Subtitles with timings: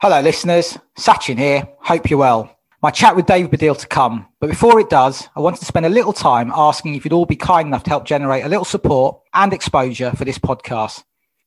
[0.00, 0.78] Hello, listeners.
[0.96, 1.68] Sachin here.
[1.80, 2.56] Hope you're well.
[2.80, 4.28] My chat with David Baddiel to come.
[4.38, 7.26] But before it does, I wanted to spend a little time asking if you'd all
[7.26, 11.02] be kind enough to help generate a little support and exposure for this podcast.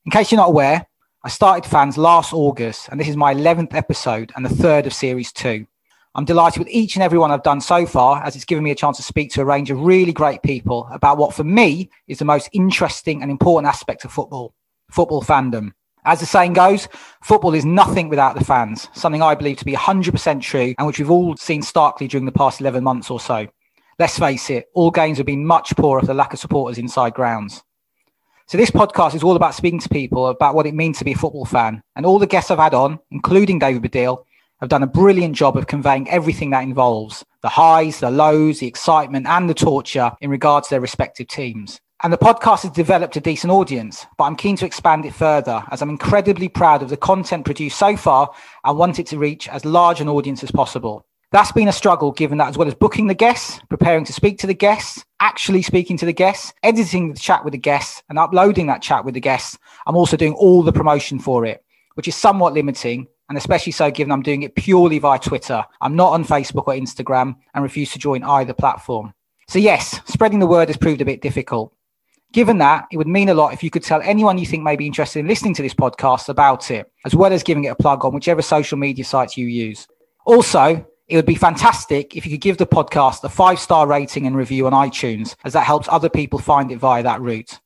[0.06, 0.86] In case you're not aware,
[1.24, 4.94] I started fans last August, and this is my 11th episode and the third of
[4.94, 5.66] series two.
[6.14, 8.72] I'm delighted with each and every one I've done so far, as it's given me
[8.72, 11.90] a chance to speak to a range of really great people about what, for me,
[12.10, 14.54] is the most interesting and important aspect of football
[14.90, 15.72] football fandom.
[16.04, 16.88] As the saying goes,
[17.22, 20.98] football is nothing without the fans, something I believe to be 100% true and which
[20.98, 23.48] we've all seen starkly during the past 11 months or so.
[24.00, 27.14] Let's face it, all games have been much poorer for the lack of supporters inside
[27.14, 27.64] grounds.
[28.48, 31.12] So this podcast is all about speaking to people about what it means to be
[31.12, 31.84] a football fan.
[31.96, 34.26] And all the guests I've had on, including David Baddiel,
[34.60, 38.68] have done a brilliant job of conveying everything that involves the highs, the lows, the
[38.68, 41.80] excitement and the torture in regards to their respective teams.
[42.04, 45.64] And the podcast has developed a decent audience, but I'm keen to expand it further
[45.70, 48.32] as I'm incredibly proud of the content produced so far
[48.66, 51.06] and want it to reach as large an audience as possible.
[51.32, 54.40] That's been a struggle given that as well as booking the guests, preparing to speak
[54.40, 58.18] to the guests, actually speaking to the guests, editing the chat with the guests and
[58.18, 62.08] uploading that chat with the guests, I'm also doing all the promotion for it, which
[62.08, 65.64] is somewhat limiting and especially so given I'm doing it purely via Twitter.
[65.80, 69.14] I'm not on Facebook or Instagram and refuse to join either platform.
[69.48, 71.76] So yes, spreading the word has proved a bit difficult.
[72.32, 74.78] Given that, it would mean a lot if you could tell anyone you think may
[74.78, 77.76] be interested in listening to this podcast about it, as well as giving it a
[77.76, 79.86] plug on whichever social media sites you use.
[80.26, 84.26] Also, it would be fantastic if you could give the podcast a five star rating
[84.26, 87.60] and review on iTunes, as that helps other people find it via that route.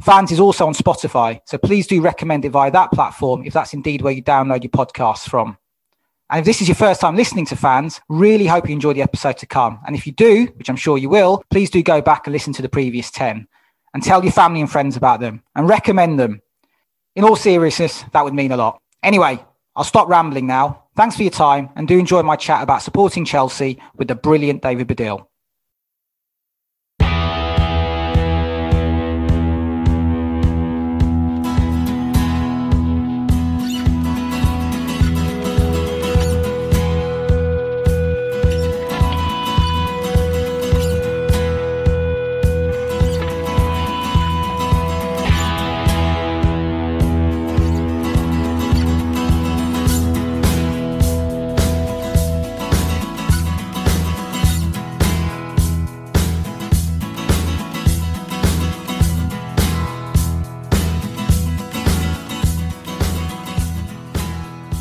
[0.00, 3.74] Fans is also on Spotify, so please do recommend it via that platform if that's
[3.74, 5.58] indeed where you download your podcasts from.
[6.30, 9.02] And if this is your first time listening to fans, really hope you enjoy the
[9.02, 9.80] episode to come.
[9.86, 12.54] And if you do, which I'm sure you will, please do go back and listen
[12.54, 13.46] to the previous 10
[13.94, 16.40] and tell your family and friends about them and recommend them.
[17.16, 18.80] In all seriousness, that would mean a lot.
[19.02, 19.44] Anyway,
[19.74, 20.84] I'll stop rambling now.
[20.96, 24.62] Thanks for your time and do enjoy my chat about supporting Chelsea with the brilliant
[24.62, 25.26] David Baddiel.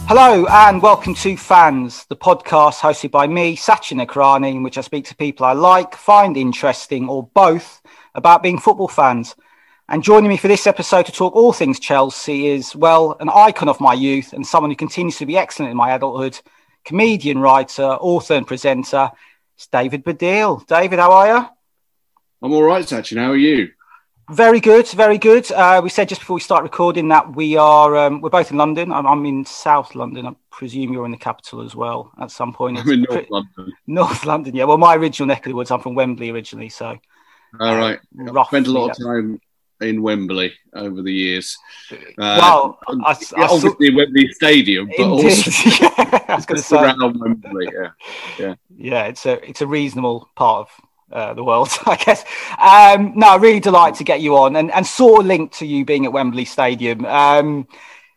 [0.07, 4.81] Hello and welcome to Fans, the podcast hosted by me, Sachin Nakrani, in which I
[4.81, 7.81] speak to people I like, find interesting, or both
[8.16, 9.35] about being football fans.
[9.90, 13.68] And joining me for this episode to talk all things Chelsea is, well, an icon
[13.68, 16.39] of my youth and someone who continues to be excellent in my adulthood,
[16.85, 19.12] comedian, writer, author, and presenter.
[19.57, 20.66] It's David Baddiel.
[20.68, 21.45] David, how are you?
[22.41, 23.18] I'm all right, Sachin.
[23.18, 23.72] How are you?
[24.29, 25.49] Very good, very good.
[25.53, 28.57] Uh, we said just before we start recording that we are um, we're both in
[28.57, 28.91] London.
[28.91, 30.27] I'm, I'm, in South London.
[30.27, 32.77] I presume you're in the capital as well at some point.
[32.77, 33.73] I'm in North London.
[33.88, 34.65] North London, yeah.
[34.65, 35.71] Well, my original neck of the woods.
[35.71, 36.97] I'm from Wembley originally, so.
[37.57, 37.99] All right.
[38.19, 39.39] Uh, spent a lot of time
[39.79, 41.57] in Wembley over the years.
[41.89, 42.91] Uh, well, I,
[43.38, 43.95] I, obviously saw...
[43.95, 45.25] Wembley Stadium, but Indeed.
[45.25, 47.69] also yeah, I was going to say around Wembley.
[47.73, 47.89] Yeah,
[48.38, 49.03] yeah, yeah.
[49.05, 52.23] It's a it's a reasonable part of uh, the world, I guess.
[52.59, 55.85] Um, no, really delighted to get you on and, and sort of linked to you
[55.85, 57.06] being at Wembley Stadium.
[57.06, 57.68] Um,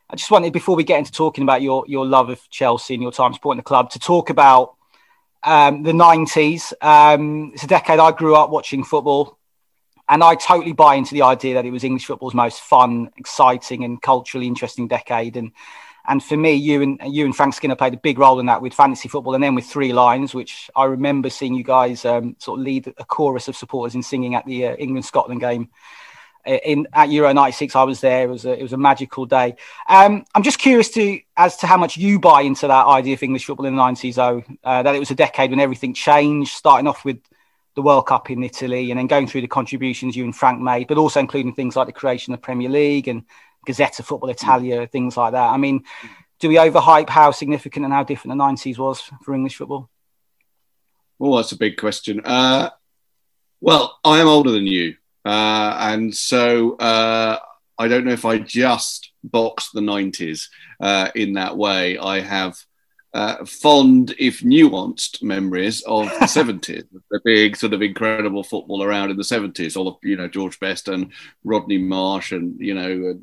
[0.09, 3.03] I just wanted, before we get into talking about your, your love of Chelsea and
[3.03, 4.75] your time supporting the club, to talk about
[5.43, 6.73] um, the 90s.
[6.83, 9.39] Um, it's a decade I grew up watching football,
[10.09, 13.85] and I totally buy into the idea that it was English football's most fun, exciting,
[13.85, 15.37] and culturally interesting decade.
[15.37, 15.53] And
[16.11, 18.61] and for me, you and you and Frank Skinner played a big role in that
[18.61, 22.35] with fantasy football, and then with Three Lions, which I remember seeing you guys um,
[22.41, 25.71] sort of lead a chorus of supporters in singing at the uh, England Scotland game.
[26.45, 28.25] Uh, in at Euro '96, I was there.
[28.25, 29.55] It was a, it was a magical day.
[29.89, 33.23] Um, I'm just curious to as to how much you buy into that idea of
[33.23, 34.17] English football in the '90s.
[34.17, 37.21] Though uh, that it was a decade when everything changed, starting off with
[37.77, 40.89] the World Cup in Italy, and then going through the contributions you and Frank made,
[40.89, 43.23] but also including things like the creation of the Premier League and
[43.67, 45.51] Gazzetta Football Italia, things like that.
[45.51, 45.85] I mean,
[46.39, 49.91] do we overhype how significant and how different the 90s was for English football?
[51.19, 52.21] Well, that's a big question.
[52.25, 52.71] Uh,
[53.61, 54.97] well, I am older than you.
[55.25, 57.39] Uh, and so uh,
[57.79, 60.49] I don't know if I just boxed the 90s
[60.81, 61.99] uh, in that way.
[61.99, 62.57] I have
[63.13, 69.11] uh, fond, if nuanced, memories of the 70s, the big sort of incredible football around
[69.11, 71.13] in the 70s, all of, you know, George Best and
[71.43, 73.19] Rodney Marsh and, you know,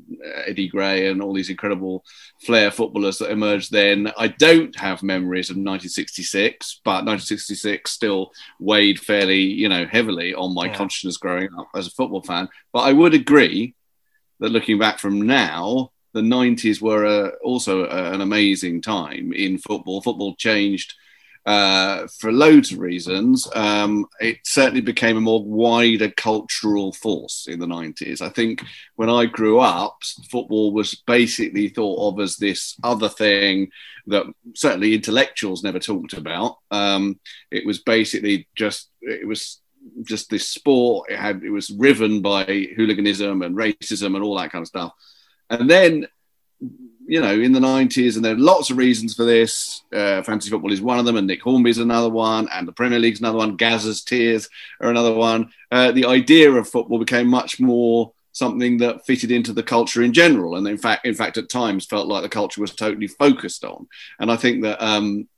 [0.46, 2.04] Eddie Gray and all these incredible
[2.44, 4.12] flair footballers that emerged then.
[4.18, 10.54] I don't have memories of 1966, but 1966 still weighed fairly, you know, heavily on
[10.54, 10.74] my yeah.
[10.74, 12.48] consciousness growing up as a football fan.
[12.74, 13.74] But I would agree
[14.40, 20.02] that looking back from now, the 90s were also an amazing time in football.
[20.02, 20.94] Football changed
[21.46, 23.48] uh, for loads of reasons.
[23.54, 28.20] Um, it certainly became a more wider cultural force in the 90s.
[28.20, 28.62] I think
[28.96, 29.96] when I grew up,
[30.30, 33.70] football was basically thought of as this other thing
[34.08, 36.56] that certainly intellectuals never talked about.
[36.70, 37.18] Um,
[37.50, 39.62] it was basically just, it was
[40.02, 41.10] just this sport.
[41.10, 42.44] It had, it was riven by
[42.76, 44.92] hooliganism and racism and all that kind of stuff.
[45.50, 46.06] And then,
[47.06, 49.82] you know, in the 90s, and there are lots of reasons for this.
[49.92, 52.98] Uh, fantasy football is one of them, and Nick Hornby's another one, and the Premier
[52.98, 53.56] League's another one.
[53.56, 54.48] Gazza's tears
[54.80, 55.50] are another one.
[55.70, 60.12] Uh, the idea of football became much more something that fitted into the culture in
[60.12, 63.64] general, and in fact, in fact, at times felt like the culture was totally focused
[63.64, 63.88] on.
[64.20, 65.28] And I think that um,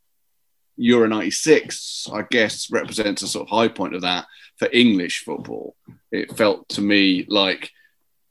[0.76, 5.76] Euro 96, I guess, represents a sort of high point of that for English football.
[6.10, 7.70] It felt to me like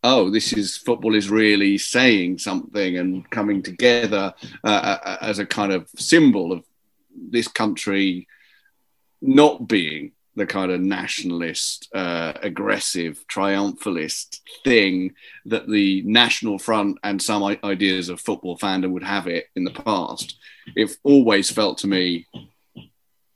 [0.04, 5.40] oh, this is football is really saying something and coming together uh, uh, uh, as
[5.40, 6.64] a kind of symbol of
[7.14, 8.28] this country
[9.22, 15.14] not being the kind of nationalist, uh, aggressive, triumphalist thing
[15.46, 19.72] that the National Front and some ideas of football fandom would have it in the
[19.72, 20.38] past.
[20.76, 22.26] It always felt to me,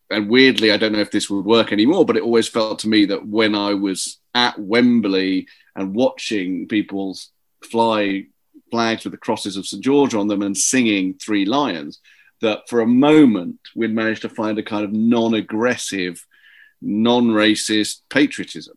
[0.10, 2.90] and weirdly, I don't know if this would work anymore, but it always felt to
[2.90, 7.18] me that when I was at Wembley and watching people
[7.64, 8.26] fly
[8.72, 12.00] flags with the crosses of St George on them and singing Three Lions,
[12.42, 16.26] that for a moment we'd managed to find a kind of non-aggressive,
[16.82, 18.76] non-racist patriotism.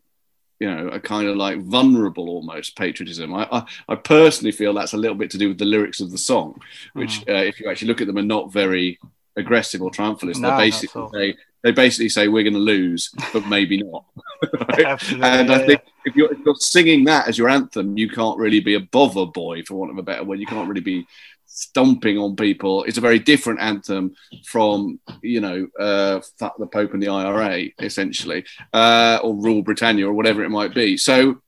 [0.59, 3.31] You know, a kind of like vulnerable almost patriotism.
[3.33, 6.09] I, I, I personally feel that's a little bit to do with the lyrics of
[6.09, 6.59] the song,
[6.93, 7.31] which, mm.
[7.31, 8.99] uh, if you actually look at them, are not very
[9.35, 10.39] aggressive or triumphalist.
[10.39, 14.05] No, they basically say they basically say we're going to lose, but maybe not.
[14.77, 15.11] right?
[15.13, 18.59] and I think if you're, if you're, singing that as your anthem, you can't really
[18.59, 20.39] be above a boy, for want of a better word.
[20.39, 21.05] You can't really be
[21.45, 22.83] stomping on people.
[22.83, 24.15] It's a very different anthem
[24.45, 30.07] from, you know, uh, fuck the Pope and the IRA, essentially, uh, or rule Britannia
[30.07, 30.97] or whatever it might be.
[30.97, 31.41] So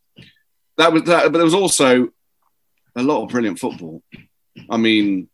[0.78, 2.10] that was that, but there was also
[2.96, 4.02] a lot of brilliant football.
[4.70, 5.30] I mean,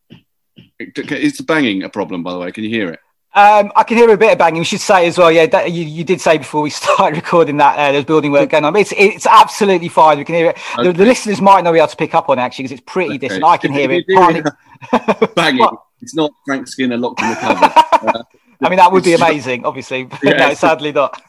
[0.80, 2.52] is the banging a problem, by the way?
[2.52, 3.00] Can you hear it?
[3.36, 4.60] Um, I can hear a bit of banging.
[4.60, 7.58] We should say as well, yeah, that, you, you, did say before we started recording
[7.58, 8.74] that uh, there's building work going on.
[8.78, 10.18] It's it's absolutely fine.
[10.18, 10.58] We can hear it.
[10.80, 10.88] Okay.
[10.88, 12.84] The, the, listeners might not be able to pick up on it actually because it's
[12.86, 13.28] pretty okay.
[13.28, 13.44] distant.
[13.44, 14.06] I can hear it.
[15.36, 15.68] banging.
[16.02, 17.72] it's not Frank Skinner locked in the cupboard.
[18.16, 18.24] Uh,
[18.62, 20.06] I mean, that would be amazing, obviously.
[20.06, 21.22] But yeah, no, sadly not.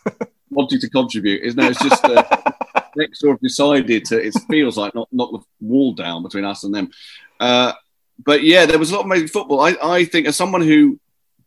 [0.51, 2.23] wanting to contribute is no, it's just uh,
[2.95, 4.25] next door have decided to.
[4.25, 6.91] It feels like not knock the wall down between us and them.
[7.41, 7.73] Uh,
[8.25, 9.61] but yeah, there was a lot of amazing football.
[9.61, 11.01] I, I think as someone who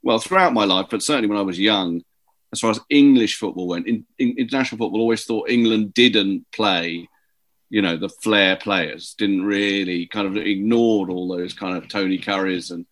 [0.04, 2.01] well, throughout my life, but certainly when I was young,
[2.51, 7.07] as far as English football went, in, in, international football always thought England didn't play,
[7.69, 12.18] you know, the flair players, didn't really kind of ignored all those kind of Tony
[12.18, 12.86] Currys and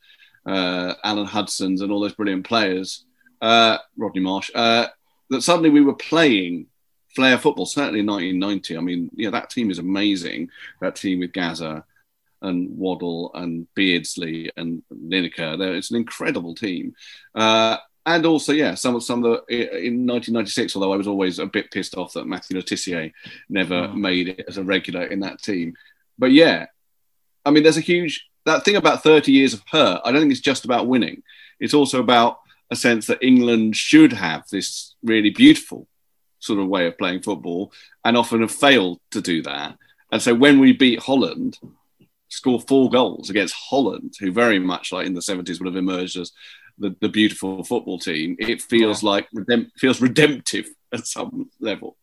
[0.45, 3.05] uh, Alan Hudsons and all those brilliant players,
[3.41, 4.87] uh, Rodney Marsh, uh,
[5.29, 6.67] that suddenly we were playing
[7.15, 8.77] flair football, certainly in 1990.
[8.77, 10.49] I mean, yeah, that team is amazing.
[10.81, 11.83] That team with Gazza,
[12.41, 15.59] and Waddle and Beardsley and Lineker.
[15.75, 16.93] It's an incredible team.
[17.35, 20.75] Uh, and also, yeah, some of some of the in 1996.
[20.75, 23.11] Although I was always a bit pissed off that Matthew Le
[23.49, 23.95] never mm.
[23.95, 25.73] made it as a regular in that team.
[26.17, 26.67] But yeah,
[27.45, 30.01] I mean, there's a huge that thing about 30 years of hurt.
[30.05, 31.21] I don't think it's just about winning.
[31.59, 32.39] It's also about
[32.71, 35.87] a sense that England should have this really beautiful
[36.39, 37.73] sort of way of playing football,
[38.05, 39.77] and often have failed to do that.
[40.11, 41.57] And so when we beat Holland,
[42.29, 46.17] score four goals against Holland, who very much like in the 70s would have emerged
[46.17, 46.31] as
[46.77, 49.09] the, the beautiful football team, it feels yeah.
[49.09, 51.97] like redemp- feels redemptive at some level.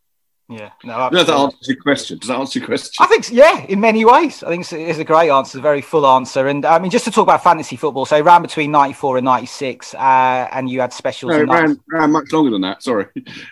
[0.48, 2.18] Yeah, no, no, that answers your question.
[2.18, 3.02] Does that answer your question?
[3.02, 4.42] I think, yeah, in many ways.
[4.42, 6.48] I think it's, a great answer, a very full answer.
[6.48, 9.94] And I mean, just to talk about fantasy football, so ran between 94 and 96,
[9.94, 9.98] uh,
[10.52, 11.30] and you had specials.
[11.30, 13.06] No, it ran, ran, much longer than that, sorry.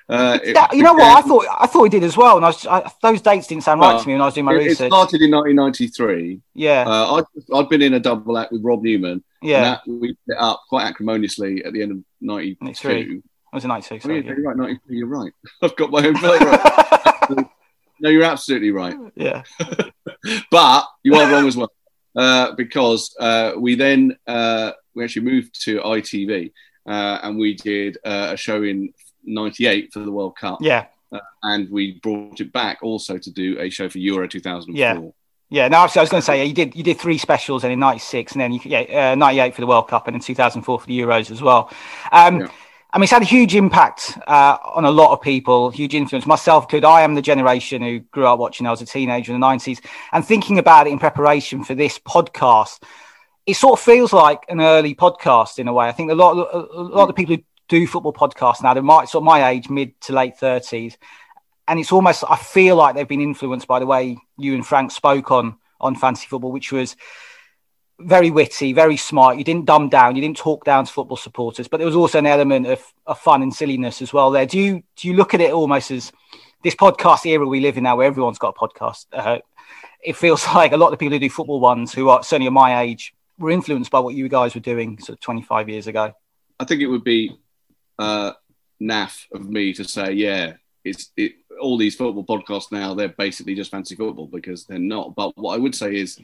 [0.09, 1.25] Uh, it, you know what?
[1.25, 2.37] I thought I thought it did as well.
[2.37, 4.45] And I was, I, those dates didn't sound right to me when I was doing
[4.45, 4.87] my it, research.
[4.87, 6.41] It started in 1993.
[6.55, 6.85] Yeah.
[6.87, 9.25] Uh, I'd, I'd been in a double act with Rob Newman.
[9.41, 9.63] Yeah.
[9.63, 13.23] That, we put up quite acrimoniously at the end of 92.
[13.53, 13.55] 93.
[13.55, 14.07] I was in 96.
[14.07, 14.57] Oh, yeah, you're right.
[14.57, 15.33] 93, you're right.
[15.63, 17.47] I've got my own right.
[18.01, 18.97] No, you're absolutely right.
[19.15, 19.45] Yeah.
[20.51, 21.71] but you are wrong as well.
[22.17, 26.53] Uh, because uh, we then uh, we actually moved to ITV
[26.87, 28.93] uh, and we did uh, a show in
[29.25, 30.59] '98 for the World Cup.
[30.61, 30.87] Yeah.
[31.13, 34.77] Uh, and we brought it back also to do a show for Euro 2004.
[34.77, 35.11] Yeah.
[35.49, 37.71] Yeah, no, I was, going to say, yeah, you did you did three specials, and
[37.71, 40.81] in '96, and then you, yeah, uh, '98 for the World Cup, and in 2004
[40.81, 41.71] for the Euros as well.
[42.11, 42.49] Um, yeah.
[42.95, 46.27] I mean, it's had a huge impact uh, on a lot of people, huge influence.
[46.27, 46.87] Myself included.
[46.87, 48.67] I am the generation who grew up watching.
[48.67, 49.83] I was a teenager in the '90s,
[50.13, 52.83] and thinking about it in preparation for this podcast,
[53.47, 55.89] it sort of feels like an early podcast in a way.
[55.89, 58.83] I think a lot, a lot of the people who do football podcasts now, they're
[58.83, 60.99] my, sort of my age, mid to late 30s,
[61.69, 64.91] and it's almost I feel like they've been influenced by the way you and Frank
[64.91, 66.95] spoke on on fantasy football, which was
[68.07, 69.39] very witty, very smart.
[69.39, 72.19] You didn't dumb down, you didn't talk down to football supporters, but there was also
[72.19, 74.31] an element of, of fun and silliness as well.
[74.31, 76.13] There, do you do you look at it almost as
[76.63, 79.07] this podcast era we live in now, where everyone's got a podcast?
[79.13, 79.39] Uh,
[80.03, 82.51] it feels like a lot of the people who do football ones, who are certainly
[82.51, 86.13] my age, were influenced by what you guys were doing sort of 25 years ago.
[86.61, 87.37] I think it would be
[87.99, 88.33] uh,
[88.81, 90.55] naff of me to say, yeah,
[90.85, 95.15] it's it, all these football podcasts now they're basically just fancy football because they're not.
[95.15, 96.21] But what I would say is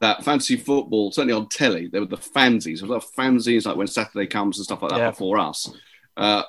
[0.00, 2.80] that fantasy football, certainly on telly, there were the fanzines.
[2.80, 5.10] There were fanzines like when Saturday comes and stuff like that yeah.
[5.10, 5.70] before us,
[6.16, 6.42] uh,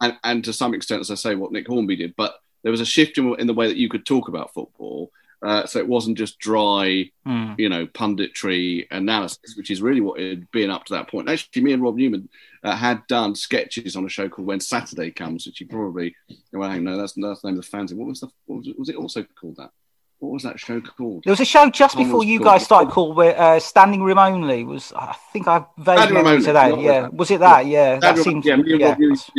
[0.00, 2.14] and and to some extent, as I say, what Nick Hornby did.
[2.16, 5.10] But there was a shift in, in the way that you could talk about football.
[5.40, 7.54] Uh, so it wasn't just dry, mm.
[7.58, 11.28] you know, punditry analysis, which is really what it had been up to that point.
[11.28, 12.28] Actually, me and Rob Newman
[12.64, 16.16] uh, had done sketches on a show called When Saturday Comes, which you probably,
[16.52, 17.96] well, hang on, no, that's, that's the name of the fanzine.
[17.96, 19.70] What was the, what was, it, was it also called that?
[20.18, 21.22] What was that show called?
[21.24, 24.64] There was a show just Tom before you guys started called uh, Standing Room Only.
[24.64, 26.80] Was I think I vaguely remember that.
[26.80, 27.66] Yeah, was it that?
[27.66, 28.44] Yeah, that seems.
[28.44, 28.96] Yeah, yeah.
[28.98, 29.30] There's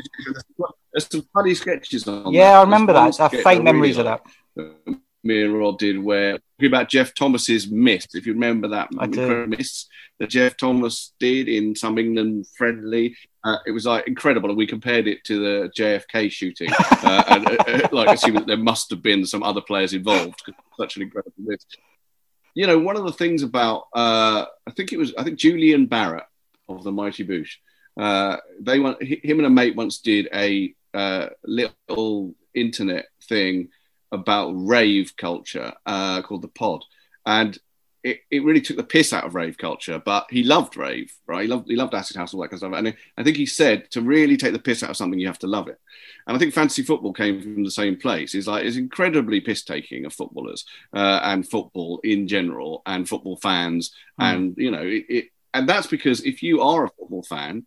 [1.11, 2.31] some funny sketches on.
[2.31, 2.57] Yeah, that.
[2.59, 3.19] I remember that.
[3.19, 4.21] I have faint memories of that.
[5.23, 8.15] Me and Rod did where about Geoff Thomas's mist.
[8.15, 13.57] If you remember that I mist that Geoff Thomas did in some England friendly, uh,
[13.65, 17.55] it was like incredible, and we compared it to the JFK shooting, uh, and uh,
[17.67, 20.41] uh, like assuming that there must have been some other players involved.
[20.77, 21.77] Such an incredible list.
[22.53, 25.87] You know, one of the things about uh, I think it was I think Julian
[25.87, 26.25] Barratt
[26.67, 27.53] of the Mighty Boosh.
[27.97, 30.73] Uh, they want him and a mate once did a
[31.45, 33.69] little internet thing
[34.11, 36.83] about rave culture called the Pod,
[37.25, 37.57] and
[38.03, 41.41] it, it really took the piss out of rave culture, but he loved rave, right?
[41.41, 42.73] He loved he loved acid house, all that kind of stuff.
[42.73, 45.39] And I think he said to really take the piss out of something, you have
[45.39, 45.79] to love it.
[46.25, 48.35] And I think fantasy football came from the same place.
[48.35, 53.37] It's like it's incredibly piss taking of footballers uh, and football in general and football
[53.37, 54.33] fans, mm.
[54.33, 55.25] and you know it, it.
[55.53, 57.65] And that's because if you are a football fan,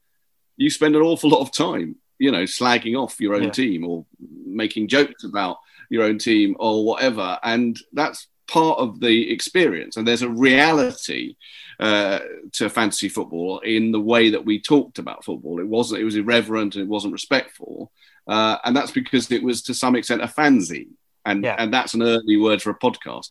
[0.56, 3.50] you spend an awful lot of time, you know, slagging off your own yeah.
[3.50, 4.06] team or
[4.46, 5.58] making jokes about
[5.92, 7.38] your own team or whatever.
[7.42, 9.96] And that's part of the experience.
[9.96, 11.36] And there's a reality
[11.78, 12.20] uh,
[12.52, 15.60] to fantasy football in the way that we talked about football.
[15.60, 16.00] It wasn't.
[16.00, 17.92] It was irreverent and it wasn't respectful.
[18.26, 20.92] Uh, and that's because it was to some extent a fanzine.
[21.26, 21.56] And yeah.
[21.58, 23.30] and that's an early word for a podcast.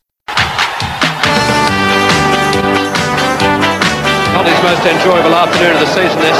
[4.32, 6.20] Not most enjoyable afternoon of the season.
[6.20, 6.38] This.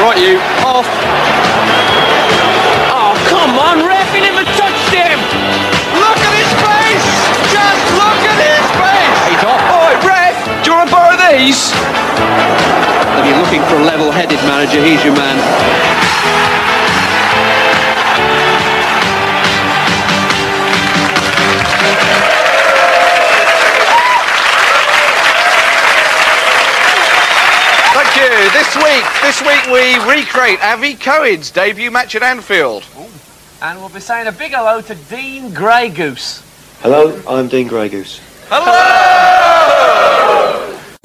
[0.00, 2.63] Right, you off.
[11.34, 11.72] These.
[11.74, 15.36] If you're looking for a level-headed manager, he's your man.
[27.94, 28.30] Thank you.
[28.52, 32.84] This week, this week we recreate Avi Cohen's debut match at Anfield.
[32.96, 33.08] Ooh.
[33.60, 36.42] And we'll be saying a big hello to Dean Greygoose.
[36.80, 38.20] Hello, I'm Dean Greygoose.
[38.48, 40.33] Hello!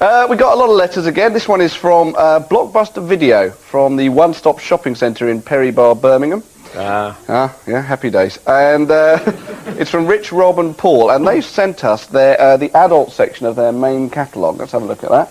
[0.00, 1.34] Uh, we got a lot of letters again.
[1.34, 5.70] This one is from uh, Blockbuster Video from the One Stop Shopping Centre in Perry
[5.70, 6.42] Barr, Birmingham.
[6.74, 7.18] Ah.
[7.28, 8.38] ah, yeah, happy days.
[8.46, 9.18] And uh,
[9.78, 13.44] it's from Rich, Rob, and Paul, and they've sent us their uh, the adult section
[13.44, 14.56] of their main catalogue.
[14.56, 15.30] Let's have a look at that.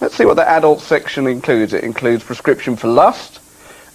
[0.00, 1.72] Let's see what the adult section includes.
[1.72, 3.38] It includes Prescription for Lust,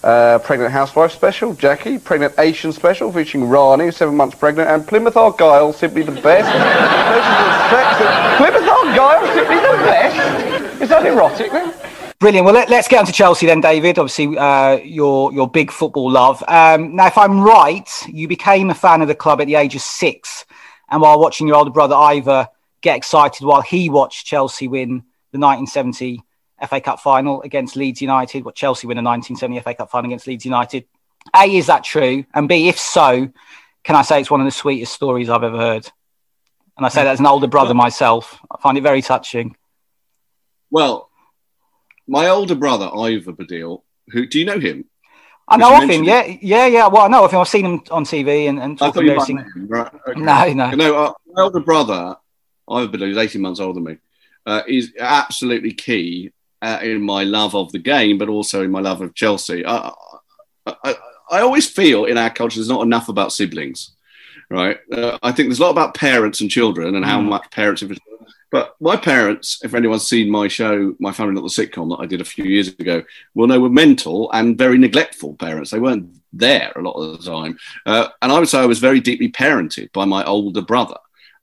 [0.02, 5.18] uh, Pregnant Housewife Special, Jackie, Pregnant Asian Special featuring Rani, seven months pregnant, and Plymouth
[5.18, 7.50] Argyle, simply the best.
[8.36, 10.82] Plymouth Argyle, simply the best.
[10.82, 11.72] Is that erotic then?
[12.18, 12.44] Brilliant.
[12.44, 13.98] Well, let, us get on to Chelsea then, David.
[13.98, 16.42] Obviously, uh, your your big football love.
[16.48, 19.74] Um, now, if I'm right, you became a fan of the club at the age
[19.74, 20.44] of six,
[20.88, 22.48] and while watching your older brother Ivor
[22.80, 26.22] get excited while he watched Chelsea win the 1970
[26.68, 28.44] FA Cup final against Leeds United.
[28.44, 30.86] What Chelsea win the 1970 FA Cup final against Leeds United.
[31.34, 32.24] A, is that true?
[32.34, 33.28] And B, if so,
[33.82, 35.90] can I say it's one of the sweetest stories I've ever heard?
[36.76, 38.40] And I say that as an older brother myself.
[38.50, 39.56] I find it very touching.
[40.70, 41.08] Well,
[42.06, 44.86] my older brother Ivor Baddiel, who do you know him?
[45.46, 46.04] I know of him.
[46.04, 46.86] Yeah, yeah, yeah.
[46.88, 47.40] Well, I know of him.
[47.40, 49.56] I've seen him on TV and, and talking thought you various might know things.
[49.56, 49.68] him.
[49.68, 49.92] Right.
[50.08, 50.20] okay.
[50.20, 50.70] No, no.
[50.70, 52.16] No, uh, my older brother,
[52.68, 53.98] Ivor Baddiel, who's 18 months older than me,
[54.46, 58.80] uh, is absolutely key uh, in my love of the game, but also in my
[58.80, 59.64] love of Chelsea.
[59.66, 59.92] I,
[60.66, 60.96] I,
[61.30, 63.93] I always feel in our culture there's not enough about siblings,
[64.50, 64.78] right?
[64.92, 67.28] Uh, I think there's a lot about parents and children and how Mm.
[67.28, 67.82] much parents.
[68.50, 72.06] But my parents, if anyone's seen my show, My Family Not the Sitcom that I
[72.06, 73.02] did a few years ago,
[73.34, 75.70] will know were mental and very neglectful parents.
[75.70, 77.58] They weren't there a lot of the time.
[77.84, 80.98] Uh, and I would say I was very deeply parented by my older brother,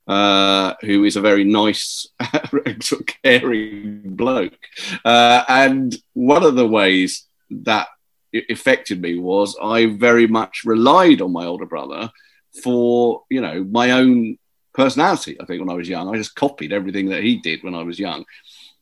[0.07, 2.07] uh, who is a very nice,
[2.81, 4.57] sort of caring bloke.
[5.03, 7.87] Uh, and one of the ways that
[8.31, 12.09] it affected me was I very much relied on my older brother
[12.63, 14.37] for, you know, my own
[14.73, 15.37] personality.
[15.39, 17.83] I think when I was young, I just copied everything that he did when I
[17.83, 18.25] was young.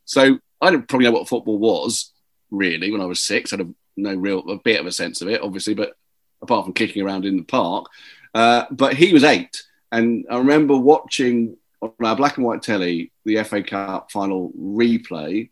[0.05, 2.13] So I didn't probably know what football was
[2.51, 3.53] really when I was six.
[3.53, 5.93] I had a, no real, a bit of a sense of it, obviously, but
[6.41, 7.87] apart from kicking around in the park.
[8.33, 9.63] Uh, but he was eight.
[9.91, 15.49] And I remember watching on our black and white telly the FA Cup final replay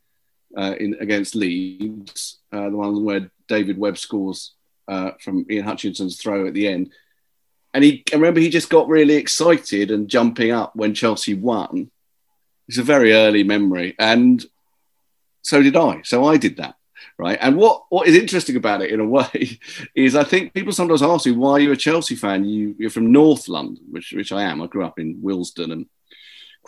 [0.56, 4.54] uh, in against Leeds, uh, the one where David Webb scores
[4.88, 6.92] uh, from Ian Hutchinson's throw at the end.
[7.78, 11.92] And he, I remember he just got really excited and jumping up when Chelsea won.
[12.68, 13.96] It's a very early memory.
[14.00, 14.44] And
[15.44, 16.02] so did I.
[16.04, 16.74] So I did that.
[17.20, 17.38] Right.
[17.40, 19.60] And what, what is interesting about it in a way
[19.94, 22.46] is I think people sometimes ask me why you're a Chelsea fan.
[22.46, 24.60] You, you're from North London, which, which I am.
[24.60, 25.86] I grew up in Willesden and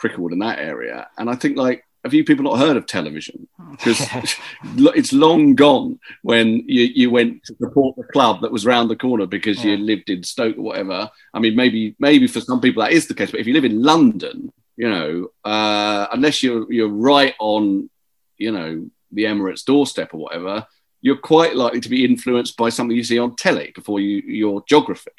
[0.00, 1.08] Cricklewood in that area.
[1.18, 3.46] And I think like, have you people not heard of television?
[3.70, 4.00] Because
[4.96, 8.96] it's long gone when you, you went to support the club that was round the
[8.96, 11.10] corner because you lived in Stoke or whatever.
[11.34, 13.64] I mean, maybe maybe for some people that is the case, but if you live
[13.64, 17.90] in London, you know, uh, unless you're you're right on,
[18.38, 20.66] you know, the Emirates doorstep or whatever,
[21.02, 24.64] you're quite likely to be influenced by something you see on telly before you your
[24.66, 25.10] geography.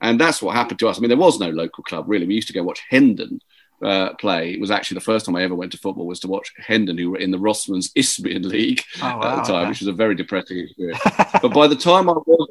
[0.00, 0.96] And that's what happened to us.
[0.96, 2.26] I mean, there was no local club really.
[2.26, 3.40] We used to go watch Hendon
[3.82, 4.52] uh, play.
[4.52, 6.98] It was actually the first time I ever went to football was to watch Hendon,
[6.98, 9.68] who were in the Rothmans Isthmian League Oh, at the time, okay.
[9.68, 11.00] which was a very depressing experience.
[11.42, 12.48] but by the time I was,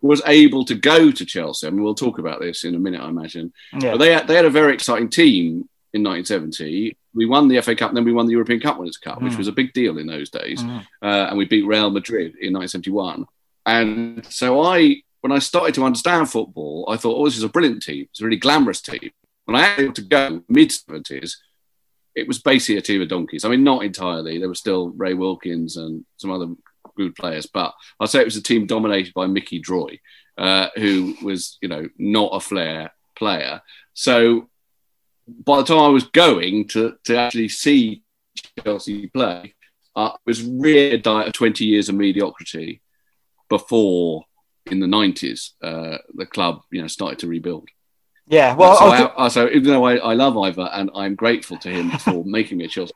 [0.00, 3.00] was able to go to Chelsea, I mean, we'll talk about this in a minute,
[3.00, 3.52] I imagine.
[3.80, 3.92] Yeah.
[3.92, 6.96] But they had, they had a very exciting team in 1970.
[7.14, 9.32] We won the FA Cup, and then we won the European Cup Winners' Cup, which
[9.34, 9.38] Mm.
[9.38, 10.62] was a big deal in those days.
[10.62, 10.80] Mm.
[11.02, 13.24] Uh, and we beat Real Madrid in 1971.
[13.66, 17.48] And so I, when I started to understand football, I thought, oh, this is a
[17.48, 18.08] brilliant team.
[18.10, 19.10] It's a really glamorous team.
[19.44, 21.34] When I had to go mid 70s,
[22.14, 23.44] it was basically a team of donkeys.
[23.44, 24.38] I mean, not entirely.
[24.38, 26.54] There were still Ray Wilkins and some other
[26.96, 29.98] good players, but I'd say it was a team dominated by Micky Droy,
[30.38, 33.60] uh, who was, you know, not a flair player.
[33.94, 34.48] So
[35.26, 38.02] by the time I was going to, to actually see
[38.62, 39.54] Chelsea play,
[39.96, 42.80] uh, it was really a diet of 20 years of mediocrity
[43.48, 44.24] before
[44.66, 47.68] in the 90s uh, the club you know started to rebuild
[48.26, 48.54] Yeah.
[48.54, 51.68] Well, so, I I, so even though I, I love Ivor and I'm grateful to
[51.68, 52.94] him for making me a Chelsea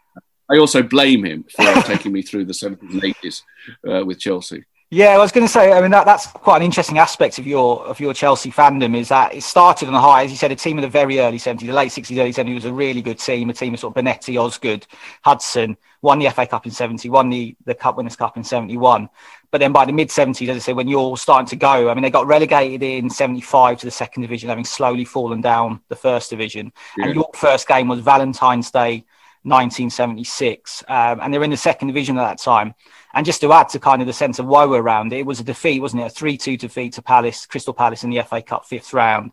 [0.51, 3.43] I also blame him for taking me through the 70s and 80s
[3.87, 5.71] uh, with Chelsea Yeah, I was going to say.
[5.71, 8.97] I mean, that, that's quite an interesting aspect of your of your Chelsea fandom.
[8.97, 11.21] Is that it started on a high, as you said, a team of the very
[11.21, 13.51] early seventies, the late sixties, early seventies was a really good team.
[13.51, 14.87] A team of sort of Bonetti, Osgood,
[15.23, 15.77] Hudson.
[16.01, 17.11] Won the FA Cup in seventy.
[17.11, 19.11] Won the the Cup Winners' Cup in seventy one.
[19.51, 21.95] But then by the mid seventies, as I said, when you're starting to go, I
[21.95, 25.83] mean, they got relegated in seventy five to the second division, having slowly fallen down
[25.89, 26.73] the first division.
[26.97, 27.07] Yeah.
[27.07, 29.05] And your first game was Valentine's Day.
[29.45, 32.75] 1976, um, and they're in the second division at that time.
[33.19, 35.27] And just to add to kind of the sense of why we're around it, it
[35.27, 36.07] was a defeat, wasn't it?
[36.07, 39.33] A 3 2 defeat to Palace, Crystal Palace in the FA Cup fifth round.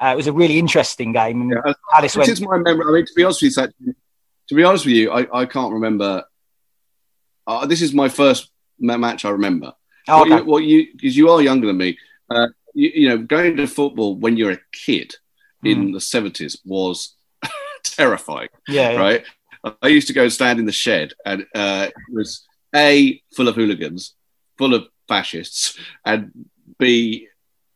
[0.00, 1.40] Uh, it was a really interesting game.
[1.40, 2.84] and Yeah, Palace went, is my memory.
[2.86, 3.94] I mean, to be honest with you,
[4.50, 6.22] to be honest with you, I, I can't remember.
[7.44, 9.72] Uh, this is my first match I remember.
[10.06, 10.36] oh, okay.
[10.36, 11.98] you, what you, because you are younger than me.
[12.30, 15.12] Uh, you, you know, going to football when you're a kid
[15.64, 17.16] in the seventies was
[17.82, 18.50] terrifying.
[18.68, 19.00] yeah, yeah.
[19.00, 19.24] Right?
[19.82, 23.48] I used to go and stand in the shed, and uh, it was a full
[23.48, 24.14] of hooligans,
[24.58, 26.30] full of fascists, and
[26.78, 27.28] b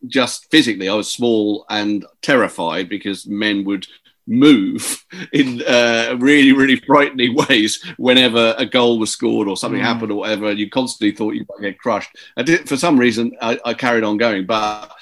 [0.07, 3.87] just physically, I was small and terrified because men would
[4.29, 9.85] move in uh, really, really frightening ways whenever a goal was scored or something Mm.
[9.85, 10.51] happened or whatever.
[10.51, 12.11] And you constantly thought you might get crushed.
[12.37, 14.93] I did, for some reason, I, I carried on going, but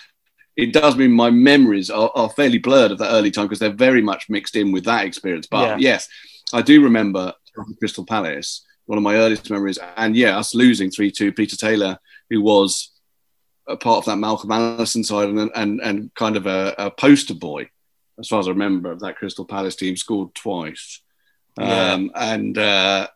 [0.57, 3.71] it does mean my memories are, are fairly blurred of that early time because they're
[3.89, 5.47] very much mixed in with that experience.
[5.47, 5.91] But Yeah.
[5.91, 6.09] yes,
[6.55, 7.35] I do remember
[7.79, 9.79] Crystal Palace, one of my earliest memories.
[9.97, 11.99] And yeah, us losing 3 2, Peter Taylor,
[12.31, 12.91] who was
[13.69, 17.35] a part of that Malcolm Allison side and, and, and kind of a, a poster
[17.35, 17.69] boy,
[18.19, 21.01] as far as I remember, of that Crystal Palace team, scored twice.
[21.59, 21.93] Yeah.
[21.93, 23.09] Um, and uh,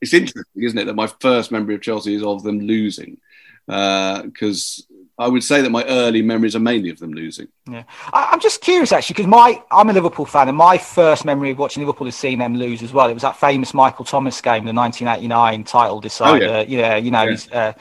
[0.00, 3.18] it's interesting, isn't it, that my first memory of Chelsea is of them losing,
[3.66, 7.48] because uh, I would say that my early memories are mainly of them losing.
[7.70, 11.26] Yeah, I, am just curious actually because my I'm a Liverpool fan, and my first
[11.26, 13.10] memory of watching Liverpool is seeing them lose as well.
[13.10, 16.46] It was that famous Michael Thomas game, the 1989 title decider.
[16.46, 16.62] Oh, yeah.
[16.62, 17.30] yeah, you know, yeah.
[17.30, 17.74] he's uh,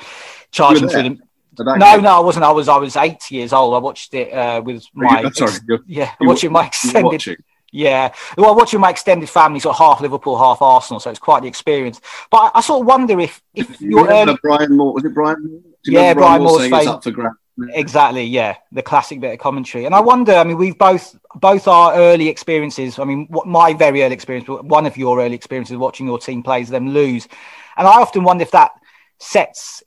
[0.51, 1.23] charging through them.
[1.57, 2.03] No, game.
[2.03, 2.43] no, I wasn't.
[2.43, 3.73] I was I was eight years old.
[3.73, 7.37] I watched it uh, with my sorry, ex- yeah, watching my extended
[7.71, 11.41] yeah, well, watching my extended family, sort of half Liverpool, half Arsenal, so it's quite
[11.41, 12.01] the experience.
[12.31, 14.37] But I, I sort of wonder if if you your early...
[14.41, 15.63] Brian Moore was it Brian?
[15.85, 17.37] Yeah, Brian, Brian Moore's face up for grabs.
[17.73, 19.85] Exactly, yeah, the classic bit of commentary.
[19.85, 22.97] And I wonder, I mean, we've both both our early experiences.
[22.99, 26.41] I mean, what my very early experience, one of your early experiences watching your team
[26.41, 27.27] plays them lose,
[27.75, 28.71] and I often wonder if that
[29.17, 29.83] sets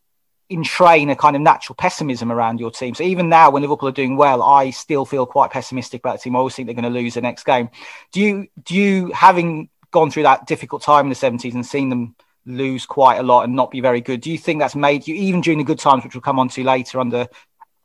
[0.53, 2.95] entrain a kind of natural pessimism around your team.
[2.95, 6.23] So even now, when Liverpool are doing well, I still feel quite pessimistic about the
[6.23, 6.37] team.
[6.37, 7.71] I always think they're going to lose the next game.
[8.13, 11.89] Do you, do you, having gone through that difficult time in the seventies and seen
[11.89, 15.07] them lose quite a lot and not be very good, do you think that's made
[15.07, 17.29] you, even during the good times, which we'll come on to later under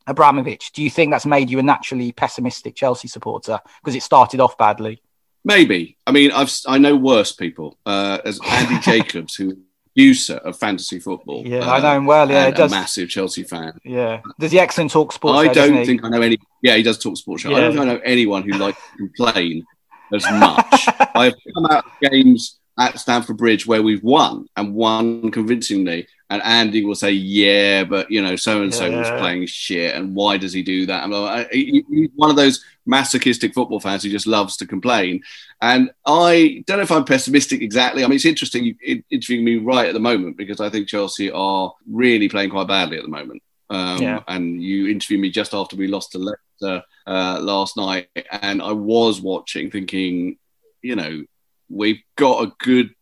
[0.08, 4.40] Abramovich, do you think that's made you a naturally pessimistic Chelsea supporter because it started
[4.40, 5.02] off badly?
[5.44, 5.98] Maybe.
[6.06, 7.78] I mean, I've I know worse people.
[7.86, 9.58] Uh, as Andy Jacobs, who
[9.98, 11.46] user of fantasy football.
[11.46, 12.30] Yeah, uh, I know him well.
[12.30, 12.72] Yeah, does.
[12.72, 13.80] a massive Chelsea fan.
[13.84, 15.38] Yeah, does he excellent talk sports?
[15.38, 16.38] I don't think I know any.
[16.62, 17.42] Yeah, he does talk sports.
[17.42, 17.50] Show.
[17.50, 17.58] Yeah.
[17.58, 19.66] I don't think I know anyone who likes to complain
[20.14, 20.88] as much.
[21.16, 26.44] I've come out of games at Stamford Bridge where we've won and won convincingly, and
[26.44, 30.38] Andy will say, "Yeah, but you know, so and so was playing shit, and why
[30.38, 34.28] does he do that?" I'm like, he's one of those masochistic football fans who just
[34.28, 35.22] loves to complain.
[35.62, 38.04] And I don't know if I'm pessimistic exactly.
[38.04, 41.32] I mean, it's interesting you interviewing me right at the moment because I think Chelsea
[41.32, 43.42] are really playing quite badly at the moment.
[43.70, 44.24] Um, yeah.
[44.28, 48.72] And you interviewed me just after we lost to Leicester uh, last night, and I
[48.72, 50.38] was watching, thinking,
[50.82, 51.24] you know,
[51.70, 52.94] we've got a good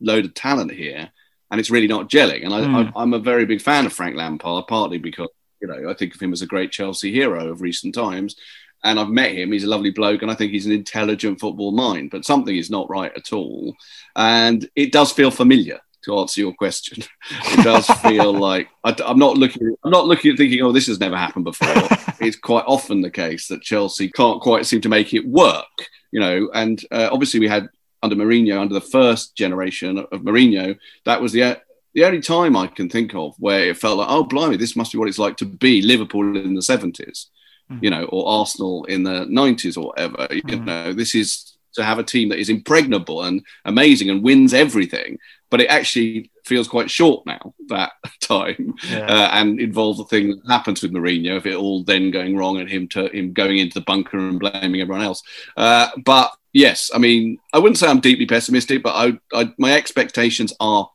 [0.00, 1.10] load of talent here,
[1.54, 2.44] and it's really not gelling.
[2.44, 2.92] And I, mm.
[2.96, 5.28] I, I'm a very big fan of Frank Lampard, partly because
[5.62, 8.34] you know I think of him as a great Chelsea hero of recent times,
[8.82, 9.52] and I've met him.
[9.52, 12.10] He's a lovely bloke, and I think he's an intelligent football mind.
[12.10, 13.72] But something is not right at all,
[14.16, 15.78] and it does feel familiar.
[16.06, 19.76] To answer your question, it does feel like I, am not looking.
[19.84, 21.68] I'm not looking at thinking, "Oh, this has never happened before."
[22.20, 25.86] it's quite often the case that Chelsea can't quite seem to make it work.
[26.10, 27.68] You know, and uh, obviously we had
[28.04, 31.60] under Mourinho, under the first generation of Mourinho, that was the
[31.94, 34.90] the only time I can think of where it felt like, oh, blimey, this must
[34.92, 37.26] be what it's like to be Liverpool in the 70s
[37.70, 37.82] mm.
[37.82, 40.28] you know, or Arsenal in the 90s or whatever.
[40.28, 40.50] Mm.
[40.50, 44.54] You know, this is to have a team that is impregnable and amazing and wins
[44.54, 45.18] everything.
[45.50, 49.06] But it actually feels quite short now, that time, yeah.
[49.06, 52.58] uh, and involves the thing that happens with Mourinho, if it all then going wrong
[52.58, 55.22] and him to him going into the bunker and blaming everyone else.
[55.56, 59.74] Uh, but yes, I mean, I wouldn't say I'm deeply pessimistic, but I, I, my
[59.74, 60.88] expectations are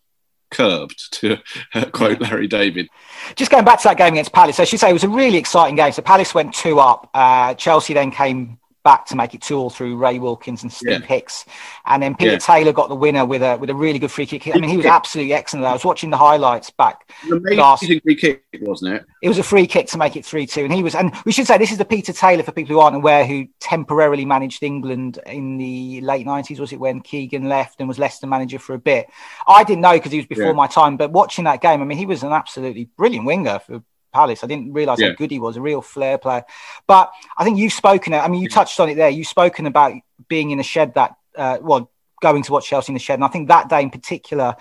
[0.50, 1.38] curbed, to
[1.76, 2.90] uh, quote Larry David.
[3.36, 5.10] Just going back to that game against Palace, so I should say it was a
[5.10, 5.92] really exciting game.
[5.92, 7.10] So Palace went two up.
[7.14, 11.02] Uh, Chelsea then came back to make it two all through Ray Wilkins and Steve
[11.02, 11.06] yeah.
[11.06, 11.46] Hicks.
[11.86, 12.38] And then Peter yeah.
[12.38, 14.48] Taylor got the winner with a with a really good free kick.
[14.48, 15.66] I mean, he was absolutely excellent.
[15.66, 17.12] I was watching the highlights back.
[17.24, 17.86] Amazing last.
[17.86, 19.06] free kick, wasn't it?
[19.22, 20.96] It was a free kick to make it three two, and he was.
[20.96, 23.48] And we should say this is the Peter Taylor for people who aren't aware, who
[23.60, 26.60] temporarily managed England in the late nineties.
[26.60, 29.08] Was it when Keegan left and was Leicester manager for a bit?
[29.48, 30.54] I didn't know because he was before yeah.
[30.54, 30.98] my time.
[30.98, 34.44] But watching that game, I mean, he was an absolutely brilliant winger for Palace.
[34.44, 35.10] I didn't realise yeah.
[35.10, 36.44] how good he was, a real flair player.
[36.88, 38.14] But I think you've spoken.
[38.14, 39.10] I mean, you touched on it there.
[39.10, 39.94] You've spoken about
[40.28, 41.92] being in a shed that, uh, well,
[42.22, 44.56] going to watch Chelsea in the shed, and I think that day in particular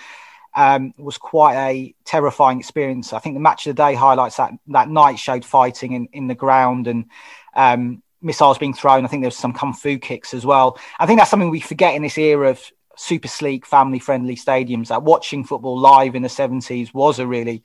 [0.57, 3.13] um, was quite a terrifying experience.
[3.13, 6.27] I think the match of the day highlights that that night showed fighting in, in
[6.27, 7.07] the ground and
[7.55, 9.05] um, missiles being thrown.
[9.05, 10.79] I think there was some kung fu kicks as well.
[10.99, 12.63] I think that's something we forget in this era of
[12.97, 14.89] super sleek, family friendly stadiums.
[14.89, 17.63] That watching football live in the 70s was a really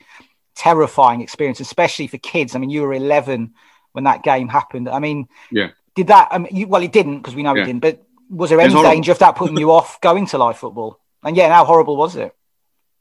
[0.63, 2.55] terrifying experience, especially for kids.
[2.55, 3.53] I mean, you were 11
[3.91, 4.87] when that game happened.
[4.87, 5.69] I mean, yeah.
[5.95, 6.29] Did that?
[6.31, 7.63] I mean, you, well, it didn't because we know yeah.
[7.63, 7.81] it didn't.
[7.81, 10.99] But was there any danger of that putting you off going to live football?
[11.23, 12.35] And yeah, how horrible was it?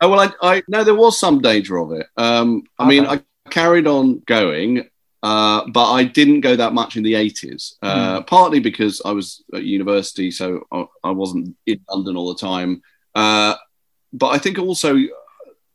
[0.01, 2.07] Oh well, I, I no, there was some danger of it.
[2.17, 2.89] Um, I okay.
[2.91, 4.89] mean, I carried on going,
[5.23, 8.27] uh, but I didn't go that much in the 80s, uh, mm.
[8.27, 12.83] partly because I was at university, so I, I, wasn't in London all the time.
[13.15, 13.55] Uh,
[14.13, 14.99] but I think also